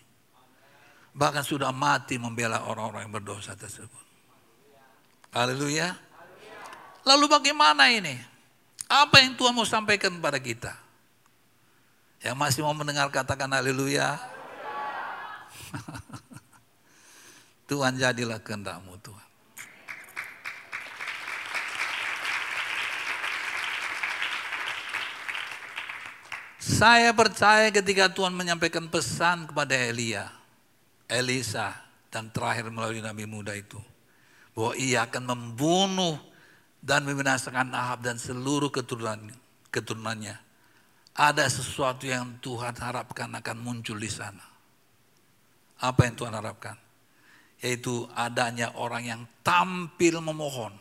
[1.13, 4.05] Bahkan sudah mati membela orang-orang yang berdosa tersebut.
[5.35, 6.08] Haleluya.
[7.07, 8.19] Lalu bagaimana ini?
[8.89, 10.73] Apa yang Tuhan mau sampaikan kepada kita?
[12.19, 14.19] Yang masih mau mendengar katakan haleluya.
[17.69, 19.27] Tuhan jadilah kehendakmu Tuhan.
[26.59, 30.31] Saya percaya ketika Tuhan menyampaikan pesan kepada Elia,
[31.11, 31.75] Elisa,
[32.07, 33.79] dan terakhir melalui Nabi muda itu.
[34.55, 36.28] Bahwa ia akan membunuh
[36.79, 39.19] dan membinasakan Ahab dan seluruh keturunan,
[39.71, 40.49] keturunannya
[41.19, 44.39] ada sesuatu yang Tuhan harapkan akan muncul di sana.
[45.83, 46.79] Apa yang Tuhan harapkan?
[47.59, 50.71] Yaitu adanya orang yang tampil memohon,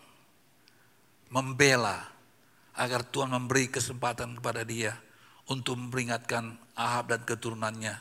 [1.34, 2.06] membela,
[2.78, 4.94] agar Tuhan memberi kesempatan kepada dia
[5.50, 7.98] untuk memperingatkan Ahab dan keturunannya.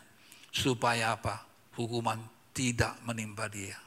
[0.54, 1.42] Supaya apa?
[1.74, 2.22] Hukuman
[2.54, 3.87] tidak menimpa dia.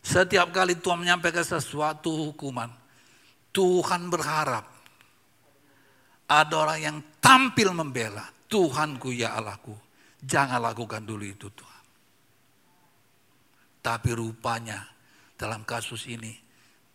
[0.00, 2.72] Setiap kali Tuhan menyampaikan sesuatu hukuman,
[3.52, 4.64] Tuhan berharap
[6.30, 8.24] ada orang yang tampil membela.
[8.50, 9.74] Tuhanku ya Allahku,
[10.18, 11.84] jangan lakukan dulu itu Tuhan.
[13.80, 14.82] Tapi rupanya
[15.38, 16.34] dalam kasus ini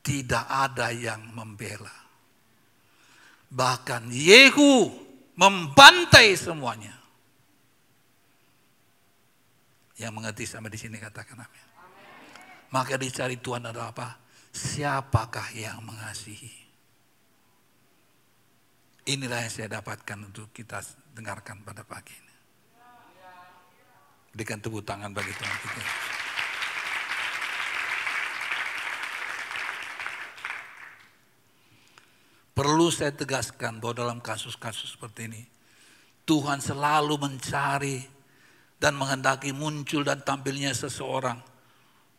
[0.03, 1.93] tidak ada yang membela.
[3.49, 4.91] Bahkan Yehu
[5.39, 6.93] membantai semuanya.
[9.95, 11.64] Yang mengerti sampai di sini katakan amin.
[12.75, 14.19] Maka dicari Tuhan adalah apa?
[14.51, 16.51] Siapakah yang mengasihi?
[19.15, 20.83] Inilah yang saya dapatkan untuk kita
[21.15, 22.35] dengarkan pada pagi ini.
[24.35, 25.83] Berikan tepuk tangan bagi Tuhan kita.
[32.59, 35.43] Perlu saya tegaskan bahwa dalam kasus-kasus seperti ini,
[36.27, 38.03] Tuhan selalu mencari
[38.75, 41.54] dan menghendaki muncul dan tampilnya seseorang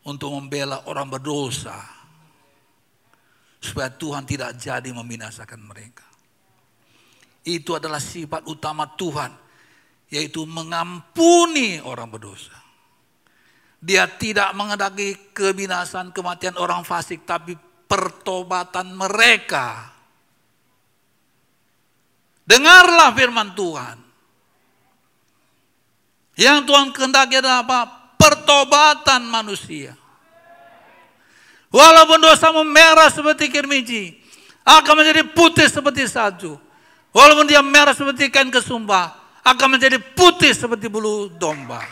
[0.07, 1.75] untuk membela orang berdosa.
[3.59, 6.07] Supaya Tuhan tidak jadi membinasakan mereka.
[7.43, 9.35] Itu adalah sifat utama Tuhan,
[10.07, 12.55] yaitu mengampuni orang berdosa.
[13.83, 19.97] Dia tidak menghendaki kebinasan kematian orang fasik, tapi pertobatan mereka
[22.47, 23.99] Dengarlah firman Tuhan.
[26.39, 27.79] Yang Tuhan kehendaki adalah apa?
[28.15, 29.96] Pertobatan manusia.
[31.77, 34.17] Walaupun dosamu merah seperti kirmiji,
[34.65, 36.57] akan menjadi putih seperti salju.
[37.13, 39.13] Walaupun dia merah seperti kain kesumba,
[39.45, 41.85] akan menjadi putih seperti bulu domba.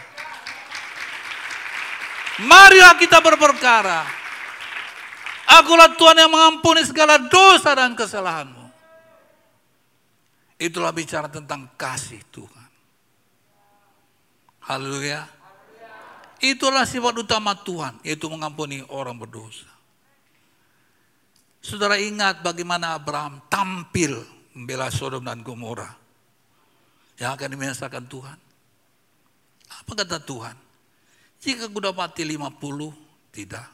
[2.49, 4.01] Marilah kita berperkara.
[5.45, 8.65] Akulah Tuhan yang mengampuni segala dosa dan kesalahanmu.
[10.57, 12.69] Itulah bicara tentang kasih Tuhan.
[14.65, 15.29] Haleluya.
[16.41, 19.74] Itulah sifat utama Tuhan, yaitu mengampuni orang berdosa.
[21.65, 24.21] Saudara ingat bagaimana Abraham tampil
[24.53, 25.89] membela Sodom dan Gomora
[27.17, 28.37] yang akan dimesakan Tuhan.
[29.81, 30.53] Apa kata Tuhan?
[31.41, 32.61] Jika aku dapati 50,
[33.33, 33.65] tidak.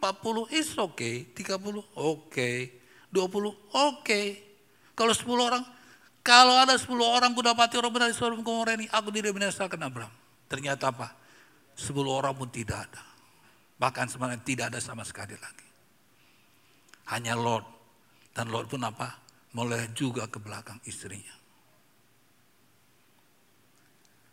[0.00, 1.60] 40 is okay, 30
[2.00, 2.72] oke, okay.
[3.12, 3.52] 20 oke.
[3.76, 4.26] Okay.
[4.96, 5.62] Kalau 10 orang
[6.24, 9.84] kalau ada 10 orang ku dapati orang benar di Sodom Gomora ini, aku tidak binasakan
[9.84, 10.12] Abraham.
[10.48, 11.12] Ternyata apa?
[11.76, 13.04] 10 orang pun tidak ada.
[13.76, 15.67] Bahkan sebenarnya tidak ada sama sekali lagi.
[17.08, 17.64] Hanya Lord.
[18.32, 19.18] Dan Lord pun apa?
[19.56, 21.34] Mulai juga ke belakang istrinya.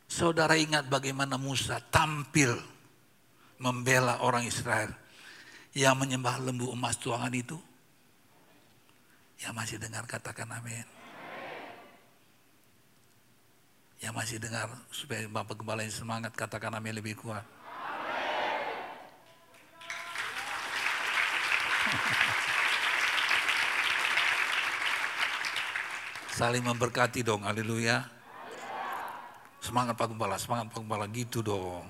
[0.05, 2.55] Saudara ingat bagaimana Musa tampil
[3.59, 4.91] membela orang Israel
[5.75, 7.57] yang menyembah lembu emas tuangan itu?
[9.43, 10.87] Yang masih dengar katakan amin.
[13.99, 17.43] Yang masih dengar supaya Bapak Gembala yang semangat katakan amin lebih kuat.
[26.35, 28.03] Saling memberkati dong, haleluya.
[29.63, 31.87] Semangat Pak Gembala, semangat Pak Gembala gitu dong.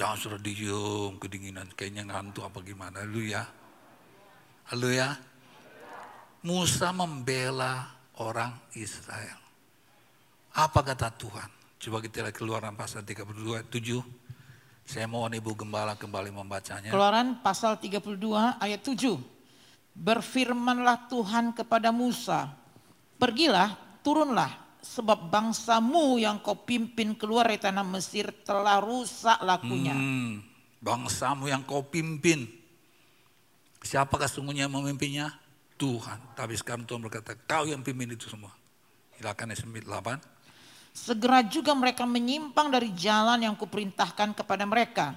[0.00, 3.44] Jangan sudah diem, kedinginan, kayaknya ngantuk apa gimana, haleluya.
[4.72, 5.12] Haleluya.
[6.40, 7.84] Musa membela
[8.16, 9.36] orang Israel.
[10.56, 11.52] Apa kata Tuhan?
[11.76, 14.00] Coba kita lihat keluaran pasal 32, 7.
[14.88, 16.96] Saya mohon Ibu Gembala kembali membacanya.
[16.96, 19.37] Keluaran pasal 32 ayat 7.
[19.98, 22.54] Berfirmanlah Tuhan kepada Musa,
[23.18, 23.74] pergilah,
[24.06, 29.92] turunlah, sebab bangsamu yang kau pimpin keluar dari tanah Mesir telah rusak lakunya.
[29.92, 30.40] Hmm,
[30.78, 32.46] bangsamu yang kau pimpin.
[33.82, 35.34] Siapakah sungguhnya yang memimpinnya?
[35.78, 36.18] Tuhan.
[36.34, 38.50] Tapi sekarang Tuhan berkata, kau yang pimpin itu semua.
[39.18, 40.38] Silakan ayat 8.
[40.94, 45.14] Segera juga mereka menyimpang dari jalan yang kuperintahkan kepada mereka.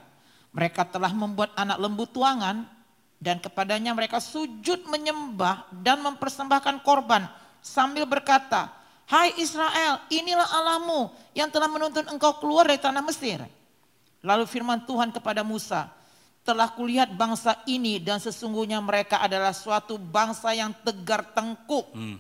[0.54, 2.70] Mereka telah membuat anak lembu tuangan
[3.22, 7.30] dan kepadanya mereka sujud menyembah dan mempersembahkan korban
[7.62, 8.74] sambil berkata,
[9.06, 13.46] Hai Israel, inilah Allahmu yang telah menuntun engkau keluar dari tanah Mesir.
[14.26, 15.94] Lalu firman Tuhan kepada Musa,
[16.42, 21.94] telah kulihat bangsa ini dan sesungguhnya mereka adalah suatu bangsa yang tegar tengkuk.
[21.94, 22.18] Hmm.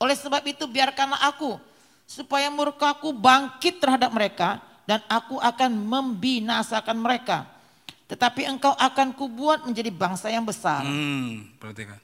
[0.00, 1.58] Oleh sebab itu biarkanlah aku
[2.08, 7.57] supaya murkaku bangkit terhadap mereka dan aku akan membinasakan mereka.
[8.08, 10.80] Tetapi engkau akan kubuat menjadi bangsa yang besar.
[10.80, 12.00] Hmm, perhatikan.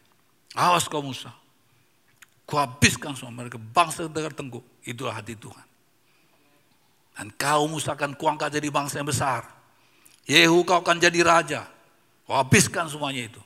[0.53, 1.33] Awas kau Musa.
[2.45, 4.61] Kuhabiskan semua mereka bangsa dengar tengkuk.
[4.85, 5.67] Itulah hati Tuhan.
[7.17, 9.49] Dan kau Musa akan kuangkat jadi bangsa yang besar.
[10.29, 11.65] Yehu kau akan jadi raja.
[12.29, 13.43] Kau habiskan semuanya itu.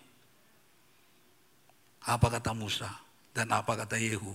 [2.02, 2.90] Apa kata Musa
[3.30, 4.34] dan apa kata Yehu?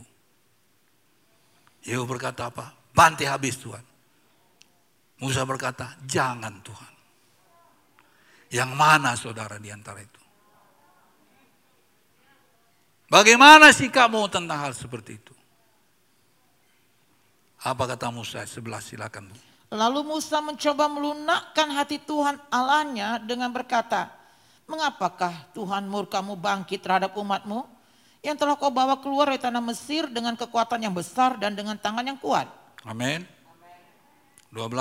[1.84, 2.72] Yehu berkata apa?
[2.96, 3.84] Bantai habis Tuhan.
[5.20, 6.93] Musa berkata, jangan Tuhan.
[8.54, 10.22] Yang mana saudara di antara itu?
[13.10, 15.34] Bagaimana sikapmu tentang hal seperti itu?
[17.66, 18.46] Apa kata Musa?
[18.46, 19.34] Sebelah silakan.
[19.74, 24.14] Lalu Musa mencoba melunakkan hati Tuhan Allahnya dengan berkata,
[24.70, 27.74] Mengapakah Tuhan murkamu bangkit terhadap umatmu?
[28.24, 32.08] yang telah kau bawa keluar dari tanah Mesir dengan kekuatan yang besar dan dengan tangan
[32.08, 32.48] yang kuat.
[32.88, 33.28] Amin.
[34.56, 34.72] 12.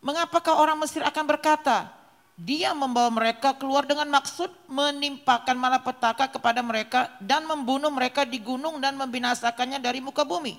[0.00, 1.92] Mengapakah orang Mesir akan berkata,
[2.38, 8.78] dia membawa mereka keluar dengan maksud menimpakan malapetaka kepada mereka dan membunuh mereka di gunung
[8.78, 10.54] dan membinasakannya dari muka bumi.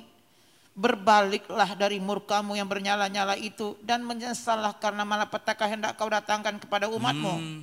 [0.75, 7.35] Berbaliklah dari murkamu yang bernyala-nyala itu dan menyesallah karena malapetaka hendak kau datangkan kepada umatmu.
[7.39, 7.59] Hmm.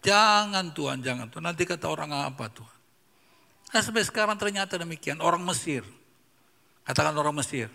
[0.00, 1.44] Jangan Tuhan, jangan Tuhan.
[1.44, 2.76] Nanti kata orang apa Tuhan?
[3.76, 5.20] Nah sampai sekarang ternyata demikian.
[5.20, 5.84] Orang Mesir.
[6.88, 7.68] Katakan orang Mesir.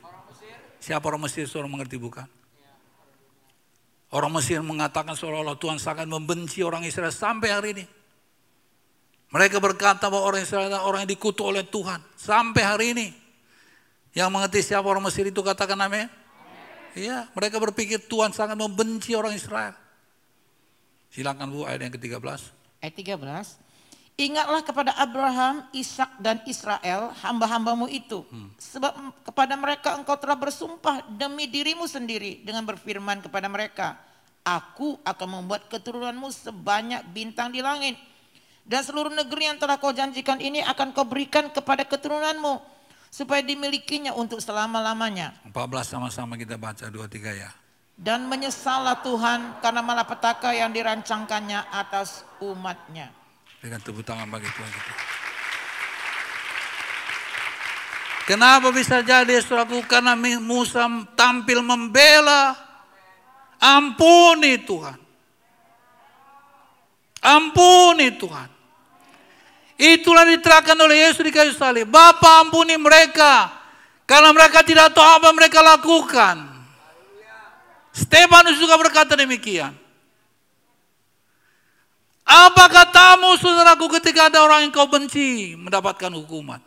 [0.81, 1.45] Siapa orang Mesir?
[1.45, 2.25] Seorang mengerti bukan?
[4.11, 7.85] Orang Mesir mengatakan seolah-olah Tuhan sangat membenci orang Israel sampai hari ini.
[9.31, 12.03] Mereka berkata bahwa orang Israel adalah orang yang dikutuk oleh Tuhan.
[12.19, 13.07] Sampai hari ini.
[14.11, 16.11] Yang mengerti siapa orang Mesir itu katakan amin.
[16.91, 19.71] Iya, mereka berpikir Tuhan sangat membenci orang Israel.
[21.15, 22.19] Silakan Bu ayat yang ke-13.
[22.83, 23.70] Ayat 13.
[24.19, 28.21] Ingatlah kepada Abraham, Ishak dan Israel, hamba-hambamu itu.
[28.29, 28.51] Hmm.
[28.59, 28.93] Sebab
[29.25, 33.97] kepada mereka engkau telah bersumpah demi dirimu sendiri dengan berfirman kepada mereka,
[34.41, 37.93] Aku akan membuat keturunanmu sebanyak bintang di langit.
[38.65, 42.57] Dan seluruh negeri yang telah kau janjikan ini akan kau berikan kepada keturunanmu.
[43.11, 45.35] Supaya dimilikinya untuk selama-lamanya.
[45.45, 47.51] 14 sama-sama kita baca 2-3 ya.
[47.93, 53.20] Dan menyesallah Tuhan karena malapetaka yang dirancangkannya atas umatnya.
[53.61, 54.93] Dengan tepuk tangan bagi Tuhan kita.
[58.25, 59.85] Kenapa bisa jadi saudaraku?
[59.85, 62.57] Karena Musa tampil membela.
[63.61, 64.97] Ampuni Tuhan.
[67.21, 68.49] Ampuni Tuhan.
[69.77, 71.89] Itulah diterangkan oleh Yesus di kayu salib.
[71.89, 73.49] Bapa ampuni mereka.
[74.09, 76.49] Karena mereka tidak tahu apa mereka lakukan.
[77.93, 79.80] Stefanus juga berkata demikian.
[82.31, 86.63] Apa katamu saudaraku ketika ada orang yang kau benci mendapatkan hukuman?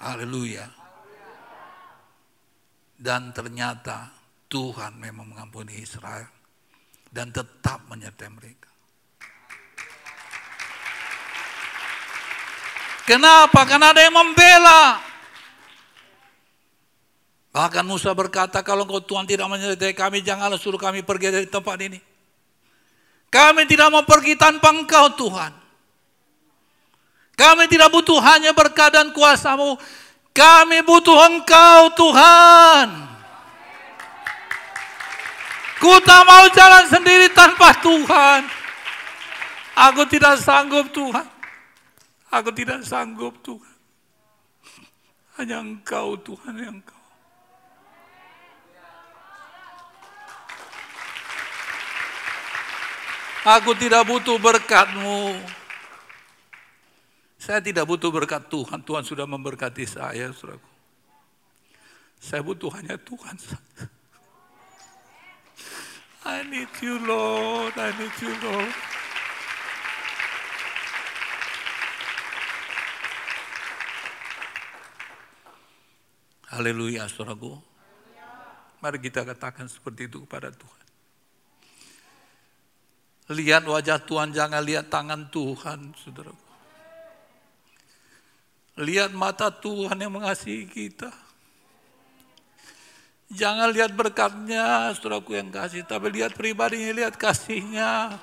[0.00, 0.64] Haleluya.
[2.96, 4.08] Dan ternyata
[4.48, 6.32] Tuhan memang mengampuni Israel
[7.12, 8.72] dan tetap menyertai mereka.
[13.04, 13.68] Kenapa?
[13.68, 15.09] Karena ada yang membela.
[17.50, 21.78] Bahkan Musa berkata, kalau engkau Tuhan tidak menyertai kami, janganlah suruh kami pergi dari tempat
[21.82, 21.98] ini.
[23.30, 25.50] Kami tidak mau pergi tanpa engkau Tuhan.
[27.34, 29.78] Kami tidak butuh hanya berkat dan kuasamu.
[30.30, 32.86] Kami butuh engkau Tuhan.
[35.80, 38.44] Ku tak mau jalan sendiri tanpa Tuhan.
[39.88, 41.24] Aku tidak sanggup Tuhan.
[42.28, 43.76] Aku tidak sanggup Tuhan.
[45.40, 46.99] Hanya engkau Tuhan yang engkau.
[53.40, 55.32] Aku tidak butuh berkatmu.
[57.40, 58.84] Saya tidak butuh berkat Tuhan.
[58.84, 60.68] Tuhan sudah memberkati saya, saudaraku.
[62.20, 63.32] Saya butuh hanya Tuhan
[66.20, 67.72] I need you, Lord.
[67.80, 68.74] I need you, Lord.
[76.52, 77.56] Haleluya, saudaraku.
[78.84, 80.79] Mari kita katakan seperti itu kepada Tuhan.
[83.30, 86.50] Lihat wajah Tuhan, jangan lihat tangan Tuhan, saudaraku.
[88.82, 91.14] Lihat mata Tuhan yang mengasihi kita.
[93.30, 98.18] Jangan lihat berkatnya, saudaraku yang kasih, tapi lihat pribadinya, lihat kasihnya.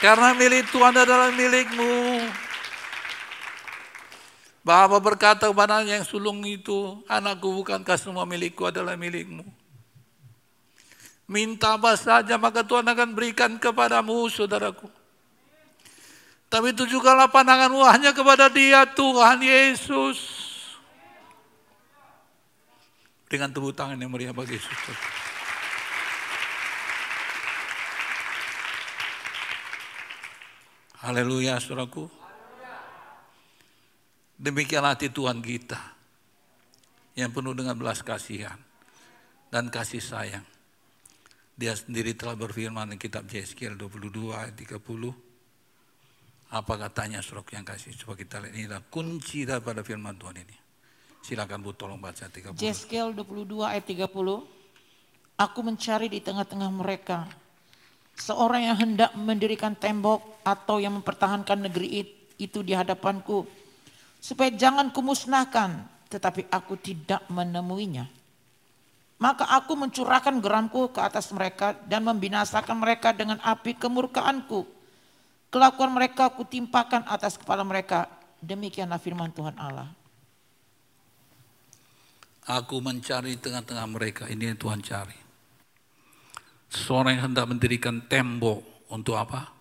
[0.00, 2.24] Karena milik Tuhan adalah milikmu.
[4.64, 9.59] Bapak berkata kepada yang sulung itu, anakku bukankah semua milikku adalah milikmu.
[11.30, 14.90] Minta apa saja maka Tuhan akan berikan kepadamu saudaraku.
[16.50, 20.18] Tapi tujukanlah pandanganmu hanya kepada dia Tuhan Yesus.
[23.30, 24.74] Dengan tepuk tangan yang meriah bagi Yesus.
[31.06, 32.10] Haleluya saudaraku.
[34.34, 35.78] Demikianlah hati Tuhan kita.
[37.14, 38.58] Yang penuh dengan belas kasihan
[39.54, 40.49] dan kasih sayang.
[41.60, 44.80] Dia sendiri telah berfirman di kitab Yeskiel 22 ayat 30.
[46.56, 47.92] Apa katanya surok yang kasih?
[48.00, 50.56] Coba kita lihat ini adalah kunci daripada firman Tuhan ini.
[51.20, 52.56] Silakan Bu tolong baca 30.
[52.64, 54.08] Yeskiel 22 ayat 30.
[55.36, 57.28] Aku mencari di tengah-tengah mereka
[58.16, 62.08] seorang yang hendak mendirikan tembok atau yang mempertahankan negeri
[62.40, 63.44] itu di hadapanku
[64.16, 68.19] supaya jangan kumusnahkan tetapi aku tidak menemuinya.
[69.20, 74.64] Maka aku mencurahkan geramku ke atas mereka dan membinasakan mereka dengan api kemurkaanku.
[75.52, 78.08] Kelakuan mereka aku timpakan atas kepala mereka.
[78.40, 79.92] Demikianlah firman Tuhan Allah.
[82.48, 85.18] Aku mencari tengah-tengah mereka, ini yang Tuhan cari.
[86.72, 89.52] Seorang yang hendak mendirikan tembok untuk apa?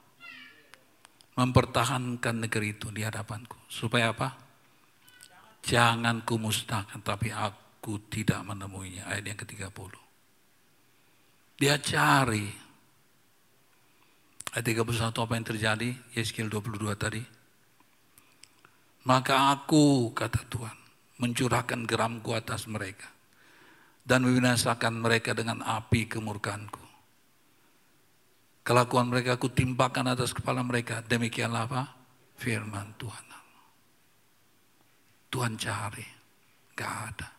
[1.36, 3.60] Mempertahankan negeri itu di hadapanku.
[3.68, 4.40] Supaya apa?
[5.68, 9.08] Jangan kumusnahkan, tapi aku tidak menemuinya.
[9.08, 9.94] Ayat yang ke-30.
[11.60, 12.48] Dia cari.
[14.56, 15.90] Ayat 31 apa yang terjadi?
[16.16, 17.24] Yeskiel 22 tadi.
[19.08, 20.78] Maka aku, kata Tuhan,
[21.24, 23.08] mencurahkan geramku atas mereka.
[24.04, 26.84] Dan membinasakan mereka dengan api kemurkanku.
[28.66, 31.02] Kelakuan mereka aku timpakan atas kepala mereka.
[31.06, 31.82] Demikianlah apa?
[32.38, 33.26] Firman Tuhan.
[35.30, 36.06] Tuhan cari.
[36.74, 37.39] Gak ada.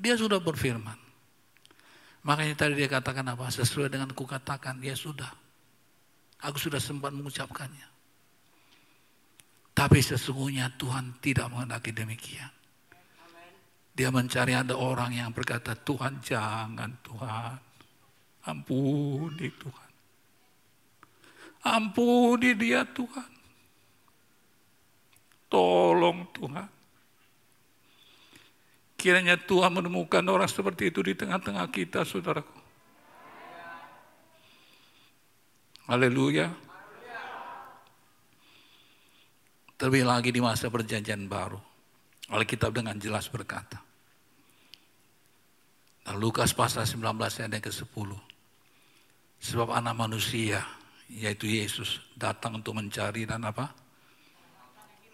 [0.00, 0.96] Dia sudah berfirman.
[2.24, 3.52] Makanya tadi dia katakan apa?
[3.52, 5.28] Sesuai dengan ku katakan, ya sudah.
[6.40, 7.84] Aku sudah sempat mengucapkannya.
[9.76, 12.48] Tapi sesungguhnya Tuhan tidak menghendaki demikian.
[13.92, 17.58] Dia mencari ada orang yang berkata, Tuhan jangan Tuhan.
[18.48, 19.90] Ampuni Tuhan.
[21.60, 23.30] Ampuni dia Tuhan.
[25.52, 26.79] Tolong Tuhan.
[29.00, 32.52] Kiranya Tuhan menemukan orang seperti itu di tengah-tengah kita, saudaraku.
[35.88, 36.52] Haleluya.
[39.80, 41.56] Terlebih lagi di masa perjanjian baru.
[42.28, 43.80] Alkitab dengan jelas berkata.
[46.04, 47.00] Nah, Lukas pasal 19
[47.40, 48.10] ayat yang ke-10.
[49.40, 50.60] Sebab anak manusia,
[51.08, 53.72] yaitu Yesus, datang untuk mencari dan apa?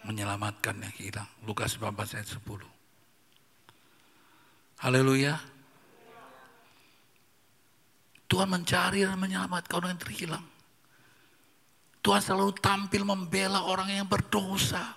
[0.03, 1.29] Menyelamatkan yang hilang.
[1.47, 2.76] Lukas 19 ayat 10.
[4.77, 5.33] Haleluya.
[8.27, 10.45] Tuhan mencari dan menyelamatkan orang yang terhilang.
[12.03, 14.95] Tuhan selalu tampil membela orang yang berdosa.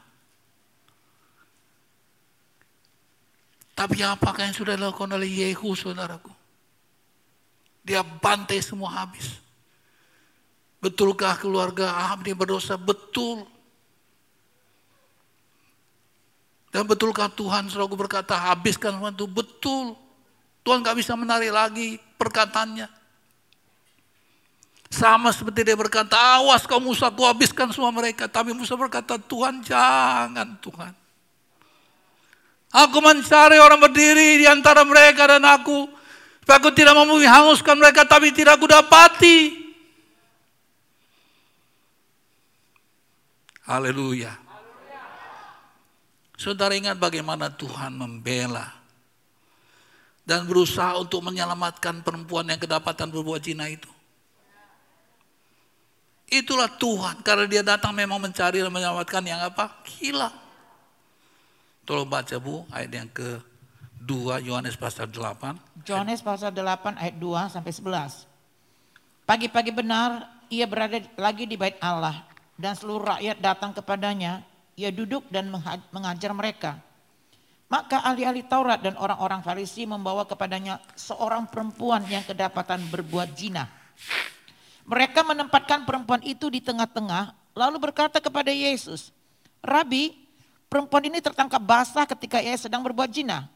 [3.72, 6.28] Tapi apakah yang sudah dilakukan oleh Yehu saudaraku?
[7.80, 9.40] Dia bantai semua habis.
[10.84, 12.76] Betulkah keluarga Ahab ini berdosa?
[12.76, 13.48] Betul.
[16.70, 19.26] Dan betulkah Tuhan selalu berkata habiskan semua itu?
[19.26, 19.98] Betul.
[20.62, 22.86] Tuhan gak bisa menarik lagi perkataannya.
[24.90, 28.26] Sama seperti dia berkata, awas kau Musa, aku habiskan semua mereka.
[28.26, 30.92] Tapi Musa berkata, Tuhan jangan Tuhan.
[32.70, 35.90] Aku mencari orang berdiri di antara mereka dan aku
[36.46, 39.38] aku tidak mau menghanguskan mereka tapi tidak aku dapati.
[43.66, 44.49] Haleluya.
[46.40, 48.72] Saudara ingat bagaimana Tuhan membela
[50.24, 53.92] dan berusaha untuk menyelamatkan perempuan yang kedapatan berbuat zina itu.
[56.32, 59.84] Itulah Tuhan karena dia datang memang mencari dan menyelamatkan yang apa?
[60.00, 60.32] Hilang.
[61.84, 63.36] Tolong baca Bu ayat yang ke
[64.00, 65.84] 2 Yohanes pasal 8.
[65.84, 68.24] Yohanes pasal 8 ayat 2 sampai 11.
[69.28, 72.24] Pagi-pagi benar ia berada lagi di bait Allah
[72.56, 74.40] dan seluruh rakyat datang kepadanya.
[74.80, 75.52] Ia duduk dan
[75.92, 76.80] mengajar mereka.
[77.68, 83.68] Maka ahli-ahli Taurat dan orang-orang Farisi membawa kepadanya seorang perempuan yang kedapatan berbuat zina.
[84.88, 89.12] Mereka menempatkan perempuan itu di tengah-tengah lalu berkata kepada Yesus,
[89.60, 90.16] Rabi,
[90.66, 93.46] perempuan ini tertangkap basah ketika ia sedang berbuat zina.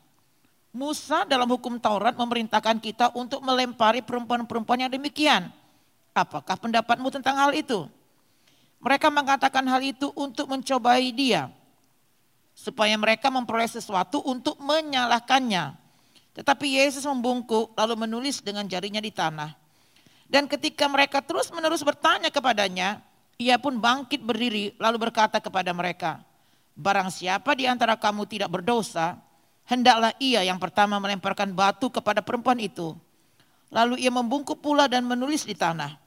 [0.75, 5.49] Musa dalam hukum Taurat memerintahkan kita untuk melempari perempuan-perempuan yang demikian.
[6.13, 7.89] Apakah pendapatmu tentang hal itu?
[8.85, 11.49] Mereka mengatakan hal itu untuk mencobai dia.
[12.53, 15.73] Supaya mereka memperoleh sesuatu untuk menyalahkannya.
[16.37, 19.57] Tetapi Yesus membungkuk lalu menulis dengan jarinya di tanah.
[20.29, 23.01] Dan ketika mereka terus menerus bertanya kepadanya,
[23.41, 26.21] ia pun bangkit berdiri lalu berkata kepada mereka,
[26.77, 29.17] Barang siapa di antara kamu tidak berdosa,
[29.65, 32.93] Hendaklah ia yang pertama melemparkan batu kepada perempuan itu.
[33.73, 36.04] Lalu ia membungkuk pula dan menulis di tanah.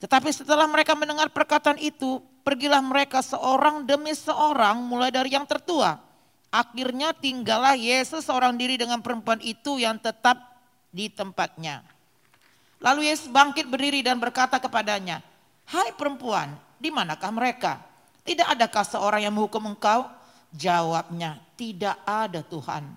[0.00, 6.00] Tetapi setelah mereka mendengar perkataan itu, pergilah mereka seorang demi seorang mulai dari yang tertua.
[6.50, 10.40] Akhirnya tinggallah Yesus seorang diri dengan perempuan itu yang tetap
[10.90, 11.84] di tempatnya.
[12.80, 15.20] Lalu Yesus bangkit berdiri dan berkata kepadanya,
[15.68, 17.78] Hai perempuan, di manakah mereka?
[18.24, 20.08] Tidak adakah seorang yang menghukum engkau?
[20.50, 22.88] Jawabnya, tidak ada Tuhan.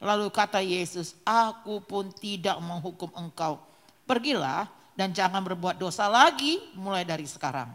[0.00, 3.60] Lalu kata Yesus, aku pun tidak menghukum engkau.
[4.08, 7.70] Pergilah dan jangan berbuat dosa lagi mulai dari sekarang.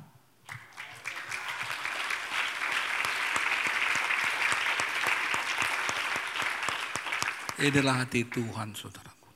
[7.59, 9.27] Inilah hati Tuhan, saudaraku.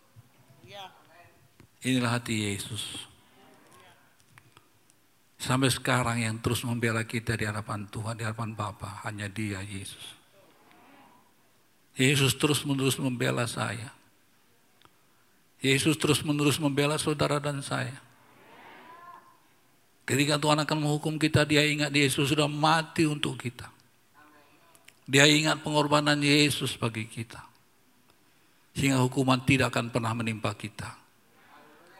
[1.83, 3.11] Inilah hati Yesus.
[5.35, 10.15] Sampai sekarang yang terus membela kita di hadapan Tuhan, di hadapan Bapa, hanya dia, Yesus.
[11.99, 13.91] Yesus terus menerus membela saya.
[15.63, 17.95] Yesus terus menerus membela saudara dan saya.
[20.03, 23.71] Ketika Tuhan akan menghukum kita, dia ingat Yesus sudah mati untuk kita.
[25.07, 27.39] Dia ingat pengorbanan Yesus bagi kita.
[28.75, 30.99] Sehingga hukuman tidak akan pernah menimpa kita.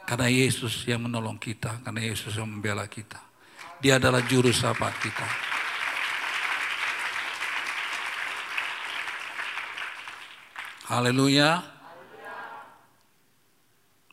[0.04, 3.16] Karena Yesus yang menolong kita, karena Yesus yang membela kita.
[3.80, 5.28] Dia adalah juru sapa kita.
[10.92, 11.73] Haleluya.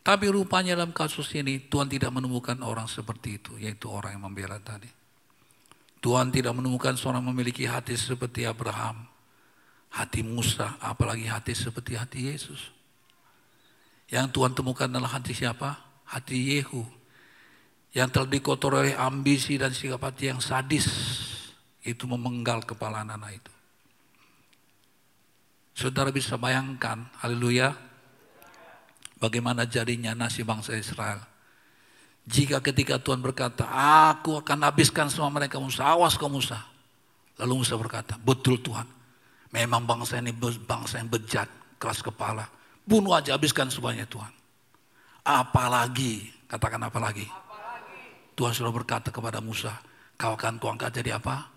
[0.01, 4.57] Tapi rupanya dalam kasus ini Tuhan tidak menemukan orang seperti itu, yaitu orang yang membela
[4.57, 4.89] tadi.
[6.01, 9.05] Tuhan tidak menemukan seorang memiliki hati seperti Abraham,
[9.93, 12.73] hati Musa, apalagi hati seperti hati Yesus.
[14.09, 15.77] Yang Tuhan temukan adalah hati siapa?
[16.09, 16.81] Hati Yehu.
[17.93, 20.89] Yang telah dikotor oleh ambisi dan sikap hati yang sadis.
[21.85, 23.53] Itu memenggal kepala anak itu.
[25.77, 27.77] Saudara bisa bayangkan, haleluya,
[29.21, 31.21] bagaimana jadinya nasib bangsa Israel.
[32.25, 33.69] Jika ketika Tuhan berkata,
[34.09, 36.57] aku akan habiskan semua mereka Musa, awas kau Musa.
[37.37, 38.85] Lalu Musa berkata, betul Tuhan,
[39.51, 40.31] Memang bangsa ini
[40.63, 42.47] bangsa yang bejat, keras kepala.
[42.87, 44.31] Bunuh aja, habiskan semuanya Tuhan.
[45.27, 47.27] Apalagi, katakan apalagi.
[47.27, 48.31] apalagi.
[48.31, 49.75] Tuhan sudah berkata kepada Musa,
[50.15, 51.51] kau akan kuangkat jadi apa?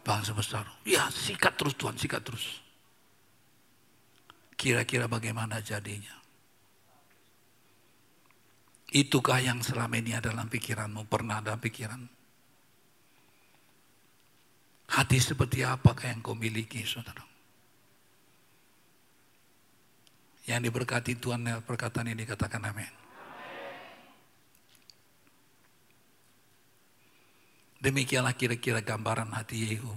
[0.00, 0.64] Bangsa besar.
[0.88, 2.64] Ya sikat terus Tuhan, sikat terus.
[4.56, 6.21] Kira-kira bagaimana jadinya?
[8.92, 12.12] Itukah yang selama ini ada dalam pikiranmu, pernah ada pikiranmu?
[14.92, 17.24] Hati seperti apakah yang kau miliki, saudara?
[20.44, 22.92] Yang diberkati Tuhan perkataan ini katakan amin.
[27.80, 29.96] Demikianlah kira-kira gambaran hati Yehu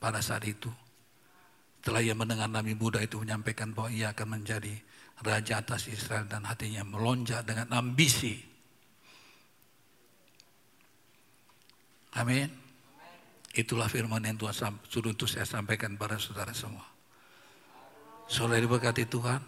[0.00, 0.72] pada saat itu.
[1.84, 4.80] Setelah ia mendengar Nabi muda itu menyampaikan bahwa ia akan menjadi
[5.22, 8.40] raja atas Israel dan hatinya melonjak dengan ambisi.
[12.14, 12.50] Amin.
[13.54, 16.82] Itulah firman yang Tuhan suruh untuk saya sampaikan pada saudara semua.
[18.26, 19.38] Saudara diberkati Tuhan.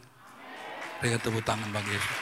[1.03, 2.21] Berikan tepuk tangan bagi Yesus.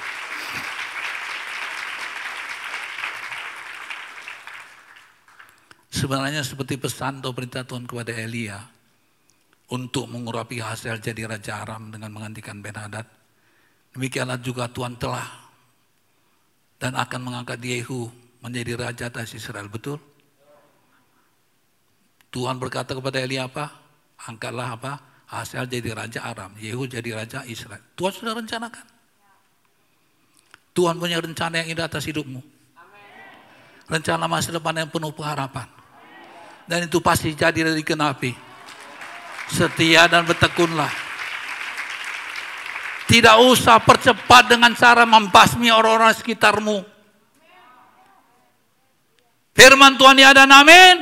[5.94, 8.58] Sebenarnya seperti pesan atau perintah Tuhan kepada Elia
[9.70, 13.06] untuk mengurapi hasil jadi Raja Aram dengan menggantikan Ben Hadad.
[13.94, 15.24] Demikianlah juga Tuhan telah
[16.82, 18.10] dan akan mengangkat Yehu
[18.42, 19.70] menjadi Raja atas Israel.
[19.70, 20.02] Betul?
[22.34, 23.70] Tuhan berkata kepada Elia apa?
[24.26, 24.92] Angkatlah apa?
[25.30, 26.50] Hasil jadi raja Aram.
[26.58, 27.78] Yehu jadi raja Israel.
[27.94, 28.86] Tuhan sudah rencanakan.
[30.74, 32.42] Tuhan punya rencana yang indah atas hidupmu.
[33.86, 35.70] Rencana masa depan yang penuh pengharapan.
[36.66, 38.34] Dan itu pasti jadi dari kenapi.
[39.54, 40.90] Setia dan bertekunlah.
[43.04, 46.80] Tidak usah percepat dengan cara membasmi orang-orang sekitarmu.
[49.54, 50.96] Firman Tuhan ya dan amin.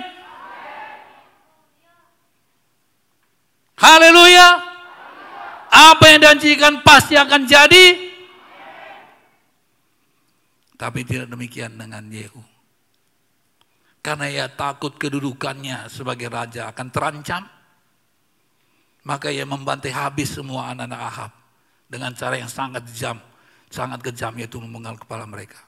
[3.79, 4.49] Haleluya.
[5.73, 8.13] Apa yang janjikan pasti akan jadi.
[10.77, 12.43] Tapi tidak demikian dengan Yehu.
[14.03, 17.43] Karena ia takut kedudukannya sebagai raja akan terancam.
[19.07, 21.42] Maka ia membantai habis semua anak-anak Ahab.
[21.93, 23.21] Dengan cara yang sangat kejam.
[23.69, 25.61] Sangat kejam yaitu memenggal kepala mereka.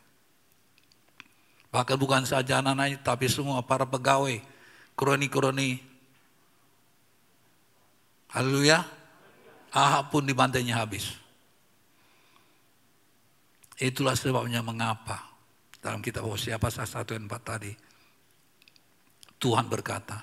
[1.69, 4.41] Bahkan bukan saja anak-anaknya tapi semua para pegawai.
[4.97, 5.93] Kroni-kroni
[8.35, 8.83] Haleluya.
[9.75, 11.15] Ahab pun dibantainya habis.
[13.79, 15.35] Itulah sebabnya mengapa
[15.83, 17.73] dalam kitab Hosea pasal 1 dan 4 tadi.
[19.39, 20.23] Tuhan berkata,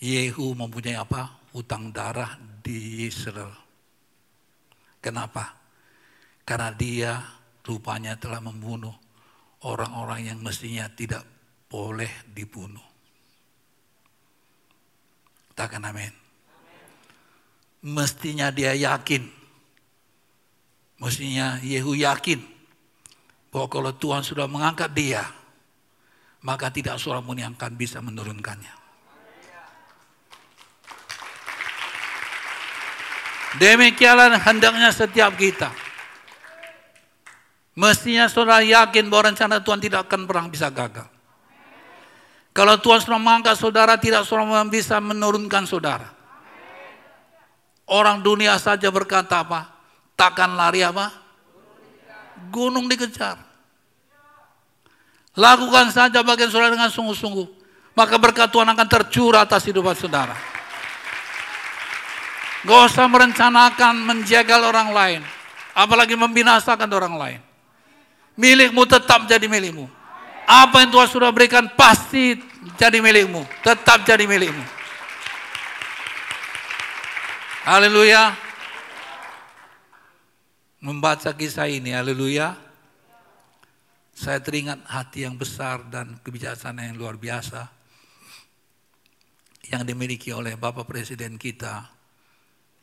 [0.00, 1.40] Yehu mempunyai apa?
[1.56, 3.69] Utang darah di Israel.
[5.00, 5.56] Kenapa?
[6.44, 7.12] Karena dia
[7.64, 8.94] rupanya telah membunuh
[9.64, 11.24] orang-orang yang mestinya tidak
[11.68, 12.84] boleh dibunuh.
[15.52, 16.20] Katakan amin
[17.84, 19.24] mestinya dia yakin.
[21.00, 22.40] Mestinya Yehu yakin
[23.48, 25.24] bahwa kalau Tuhan sudah mengangkat dia,
[26.44, 28.79] maka tidak seorang pun yang akan bisa menurunkannya.
[33.58, 35.74] Demikianlah hendaknya setiap kita.
[37.74, 41.08] Mestinya saudara yakin bahwa rencana Tuhan tidak akan pernah bisa gagal.
[42.50, 46.10] Kalau Tuhan sudah mengangkat saudara, tidak seorang bisa menurunkan saudara.
[47.86, 49.70] Orang dunia saja berkata apa?
[50.14, 51.10] Takkan lari apa?
[52.50, 53.38] Gunung dikejar.
[55.38, 57.48] Lakukan saja bagian saudara dengan sungguh-sungguh.
[57.94, 60.49] Maka berkat Tuhan akan tercurah atas hidup saudara.
[62.60, 65.20] Gak usah merencanakan menjagal orang lain.
[65.72, 67.40] Apalagi membinasakan orang lain.
[68.36, 69.88] Milikmu tetap jadi milikmu.
[70.44, 72.36] Apa yang Tuhan sudah berikan pasti
[72.76, 73.46] jadi milikmu.
[73.64, 74.64] Tetap jadi milikmu.
[77.64, 78.34] Haleluya.
[80.80, 82.56] Membaca kisah ini, haleluya.
[84.16, 87.68] Saya teringat hati yang besar dan kebijaksanaan yang luar biasa
[89.70, 91.99] yang dimiliki oleh Bapak Presiden kita,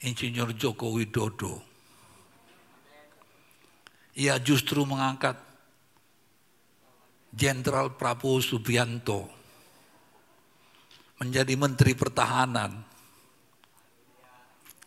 [0.06, 1.62] Insinyur Joko Widodo.
[4.18, 5.38] Ia justru mengangkat
[7.34, 9.30] Jenderal Prabowo Subianto
[11.22, 12.82] menjadi Menteri Pertahanan.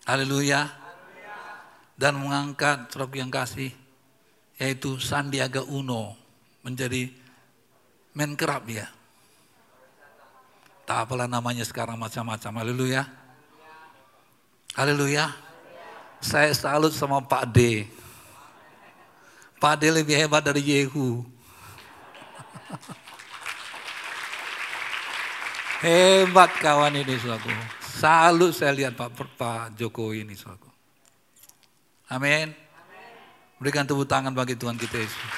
[0.07, 0.79] Haleluya.
[2.01, 3.71] Dan mengangkat Saudara yang kasih
[4.57, 6.17] yaitu Sandiaga Uno
[6.65, 7.13] menjadi
[8.11, 8.91] Menkerap ya.
[10.83, 12.53] Tak apalah namanya sekarang macam-macam.
[12.59, 13.07] Haleluya.
[14.81, 15.29] Haleluya.
[16.25, 17.85] Saya salut sama Pak D.
[19.61, 21.21] Pak D lebih hebat dari Yehu.
[25.85, 27.53] Hebat kawan ini suatu.
[27.85, 30.65] Salut saya lihat Pak, Pak Jokowi ini suatu.
[32.09, 32.57] Amin.
[33.61, 35.33] Berikan tepuk tangan bagi Tuhan kita Yesus.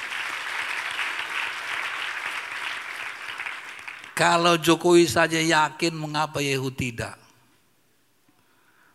[4.14, 7.21] Kalau Jokowi saja yakin mengapa Yehu tidak?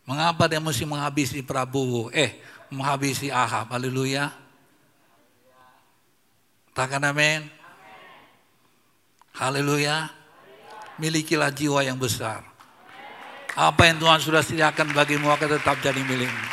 [0.08, 2.08] Mengapa dia mesti menghabisi Prabowo?
[2.16, 2.40] Eh,
[2.72, 3.76] menghabisi Ahab.
[3.76, 4.32] Haleluya.
[6.72, 7.44] Takkan amin.
[9.36, 10.08] Haleluya.
[10.96, 12.40] Milikilah jiwa yang besar.
[13.52, 16.48] Apa yang Tuhan sudah sediakan bagimu akan tetap jadi milikmu.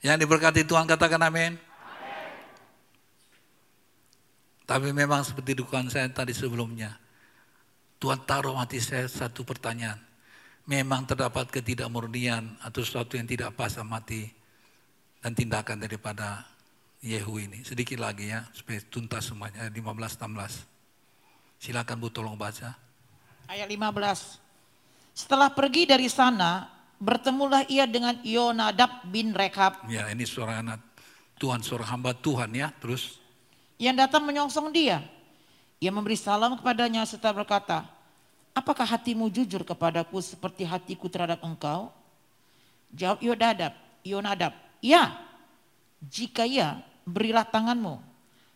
[0.00, 1.60] Yang diberkati Tuhan katakan amin.
[4.64, 7.03] Tapi memang seperti dukungan saya tadi sebelumnya.
[8.04, 9.96] Tuhan taruh hati saya satu pertanyaan.
[10.68, 14.28] Memang terdapat ketidakmurnian atau sesuatu yang tidak pas sama hati
[15.24, 16.44] dan tindakan daripada
[17.00, 17.64] Yehu ini.
[17.64, 19.64] Sedikit lagi ya, supaya tuntas semuanya.
[19.64, 20.68] Ayat 15, 16.
[21.64, 22.76] Silakan Bu tolong baca.
[23.48, 24.36] Ayat 15.
[25.16, 26.68] Setelah pergi dari sana,
[27.00, 29.88] bertemulah ia dengan Yonadab bin Rekab.
[29.88, 30.84] Ya ini suara anak
[31.40, 32.68] Tuhan, suara hamba Tuhan ya.
[32.84, 33.16] Terus.
[33.80, 35.00] Yang datang menyongsong dia.
[35.80, 37.93] Ia memberi salam kepadanya serta berkata,
[38.54, 41.90] Apakah hatimu jujur kepadaku seperti hatiku terhadap engkau?
[42.94, 43.74] Jawab Yonadab,
[44.06, 45.18] Yonadab, ya.
[45.98, 47.98] Jika ya, berilah tanganmu.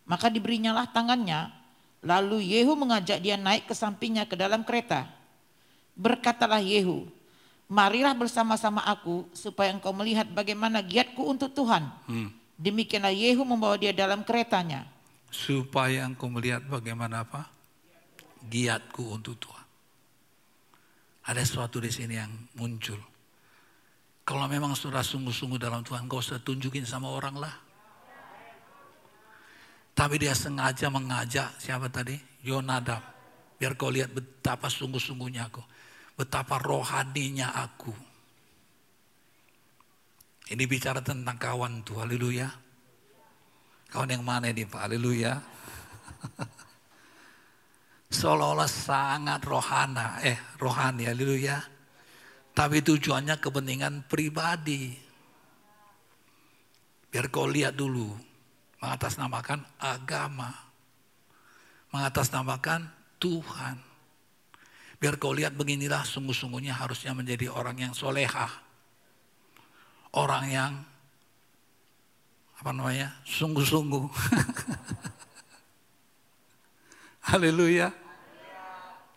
[0.07, 1.51] Maka diberinyalah tangannya,
[2.01, 5.11] lalu Yehu mengajak dia naik ke sampingnya ke dalam kereta.
[5.99, 7.11] Berkatalah Yehu,
[7.67, 11.91] marilah bersama-sama aku supaya engkau melihat bagaimana giatku untuk Tuhan.
[12.07, 12.31] Hmm.
[12.55, 14.87] Demikianlah Yehu membawa dia dalam keretanya.
[15.35, 17.51] Supaya engkau melihat bagaimana apa?
[18.47, 19.58] Giatku untuk Tuhan.
[21.29, 22.97] Ada sesuatu di sini yang muncul.
[24.25, 27.55] Kalau memang sudah sungguh-sungguh dalam Tuhan, kau usah tunjukin sama orang lah.
[29.93, 32.17] Tapi dia sengaja mengajak siapa tadi?
[32.49, 33.03] Yonadab.
[33.61, 35.61] Biar kau lihat betapa sungguh-sungguhnya aku.
[36.17, 37.93] Betapa rohaninya aku.
[40.49, 42.49] Ini bicara tentang kawan tuh, haleluya.
[43.93, 45.37] Kawan yang mana ini Pak, haleluya.
[48.09, 51.61] Seolah-olah sangat rohana, eh rohani, haleluya.
[52.57, 54.97] Tapi tujuannya kepentingan pribadi.
[57.13, 58.09] Biar kau lihat dulu,
[58.81, 60.49] mengatasnamakan agama,
[61.93, 62.89] mengatasnamakan
[63.21, 63.77] Tuhan.
[64.99, 68.49] Biar kau lihat beginilah sungguh-sungguhnya harusnya menjadi orang yang soleha.
[70.17, 70.73] Orang yang
[72.59, 74.09] apa namanya sungguh-sungguh.
[77.29, 77.93] Haleluya.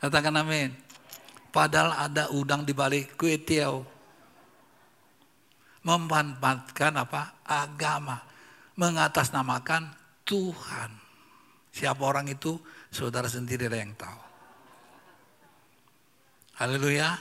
[0.04, 0.76] Katakan amin.
[1.48, 3.80] Padahal ada udang di balik kue tiaw.
[5.88, 7.40] Memanfaatkan apa?
[7.48, 8.20] Agama
[8.76, 9.96] mengatasnamakan
[10.28, 10.92] Tuhan.
[11.72, 12.60] Siapa orang itu?
[12.92, 14.22] Saudara sendiri yang tahu.
[16.60, 17.16] Haleluya.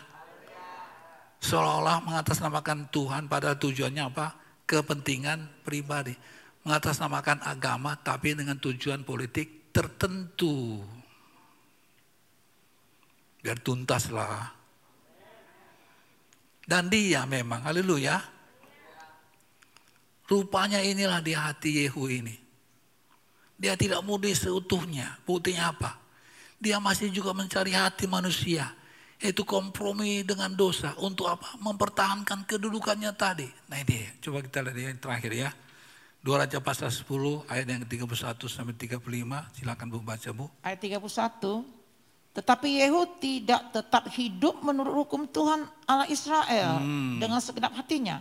[1.38, 4.34] Seolah-olah mengatasnamakan Tuhan pada tujuannya apa?
[4.66, 6.18] Kepentingan pribadi.
[6.66, 10.82] Mengatasnamakan agama tapi dengan tujuan politik tertentu.
[13.40, 14.52] Biar tuntaslah.
[16.66, 18.20] Dan dia memang, haleluya,
[20.30, 22.38] Rupanya inilah di hati Yehu ini.
[23.58, 25.18] Dia tidak murni seutuhnya.
[25.26, 25.98] Buktinya apa?
[26.62, 28.68] Dia masih juga mencari hati manusia
[29.20, 31.58] Itu kompromi dengan dosa untuk apa?
[31.60, 33.44] Mempertahankan kedudukannya tadi.
[33.68, 35.50] Nah ini coba kita lihat yang terakhir ya.
[36.20, 39.00] Dua Raja pasal 10 ayat yang ke-31 sampai 35.
[39.56, 40.52] Silakan Bu baca Bu.
[40.60, 41.64] Ayat 31.
[42.36, 47.24] Tetapi Yehu tidak tetap hidup menurut hukum Tuhan Allah Israel hmm.
[47.24, 48.20] dengan segenap hatinya.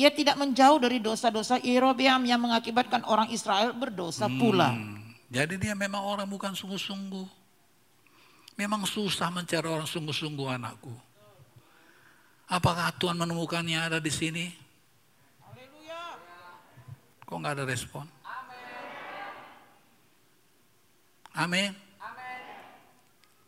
[0.00, 4.38] Ia tidak menjauh dari dosa-dosa Yerobeam yang mengakibatkan orang Israel berdosa hmm.
[4.40, 4.72] pula.
[5.28, 7.28] Jadi dia memang orang bukan sungguh-sungguh.
[8.56, 10.92] Memang susah mencari orang sungguh-sungguh anakku.
[12.48, 14.69] Apakah Tuhan menemukannya ada di sini?
[17.30, 18.04] Kok nggak ada respon?
[21.38, 21.70] Amin.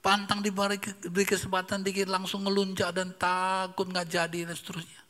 [0.02, 5.02] Pantang diberi, diberi kesempatan dikit langsung ngelunjak dan takut nggak jadi dan seterusnya.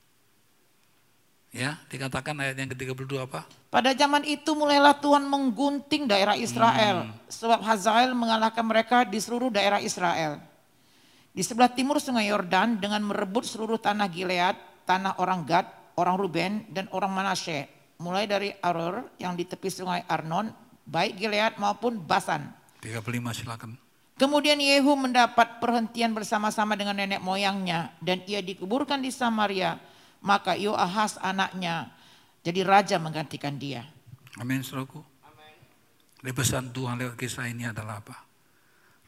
[1.53, 3.44] Ya, dikatakan ayat yang ke-32 apa?
[3.69, 7.12] Pada zaman itu mulailah Tuhan menggunting daerah Israel.
[7.12, 7.16] Hmm.
[7.28, 10.40] Sebab Hazael mengalahkan mereka di seluruh daerah Israel.
[11.32, 14.57] Di sebelah timur sungai Yordan dengan merebut seluruh tanah Gilead,
[14.89, 17.82] tanah orang Gad, orang Ruben, dan orang Manasye.
[18.03, 20.51] Mulai dari Aror yang di tepi sungai Arnon,
[20.83, 22.51] baik Gilead maupun Basan.
[22.83, 23.79] 35 silakan.
[24.19, 29.79] Kemudian Yehu mendapat perhentian bersama-sama dengan nenek moyangnya dan ia dikuburkan di Samaria
[30.23, 31.91] maka Yoahas anaknya
[32.43, 33.87] jadi raja menggantikan dia.
[34.39, 35.03] Amin, saudaraku.
[35.27, 36.35] Amin.
[36.35, 38.16] Pesan Tuhan lewat kisah ini adalah apa?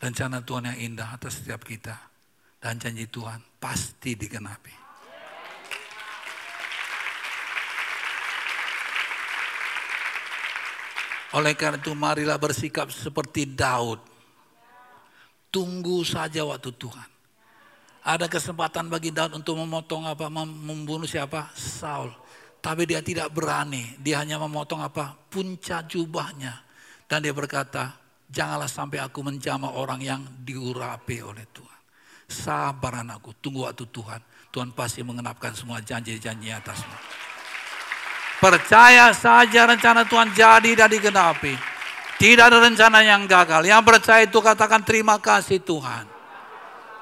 [0.03, 1.97] Rencana Tuhan yang indah atas setiap kita.
[2.63, 4.84] Dan janji Tuhan pasti digenapi.
[11.35, 13.99] Oleh karena itu marilah bersikap seperti Daud.
[15.51, 17.11] Tunggu saja waktu Tuhan.
[18.05, 21.51] Ada kesempatan bagi Daud untuk memotong apa, membunuh siapa?
[21.59, 22.13] Saul.
[22.63, 23.99] Tapi dia tidak berani.
[23.99, 25.17] Dia hanya memotong apa?
[25.27, 26.63] Puncak jubahnya.
[27.11, 27.99] Dan dia berkata,
[28.31, 31.81] janganlah sampai aku menjama orang yang diurapi oleh Tuhan.
[32.25, 34.21] Sabar anakku, tunggu waktu Tuhan.
[34.55, 37.24] Tuhan pasti mengenapkan semua janji-janji atasmu.
[38.43, 41.55] Percaya saja rencana Tuhan jadi dan digenapi.
[42.19, 43.67] Tidak ada rencana yang gagal.
[43.67, 46.07] Yang percaya itu katakan terima kasih Tuhan.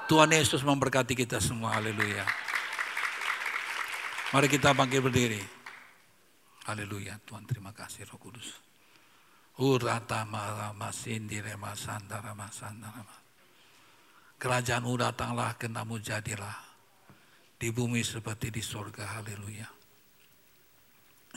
[0.08, 1.76] Tuhan Yesus memberkati kita semua.
[1.76, 2.24] Haleluya.
[4.32, 5.42] Mari kita bangkit berdiri.
[6.68, 7.20] Haleluya.
[7.24, 8.56] Tuhan terima kasih Roh Kudus.
[9.60, 13.20] Urata marama sindire masandara masandara.
[14.40, 16.56] Kerajaanmu datanglah, kenamu jadilah.
[17.60, 19.20] Di bumi seperti di sorga.
[19.20, 19.81] Haleluya.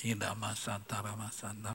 [0.03, 1.63] Indah masantara masandara.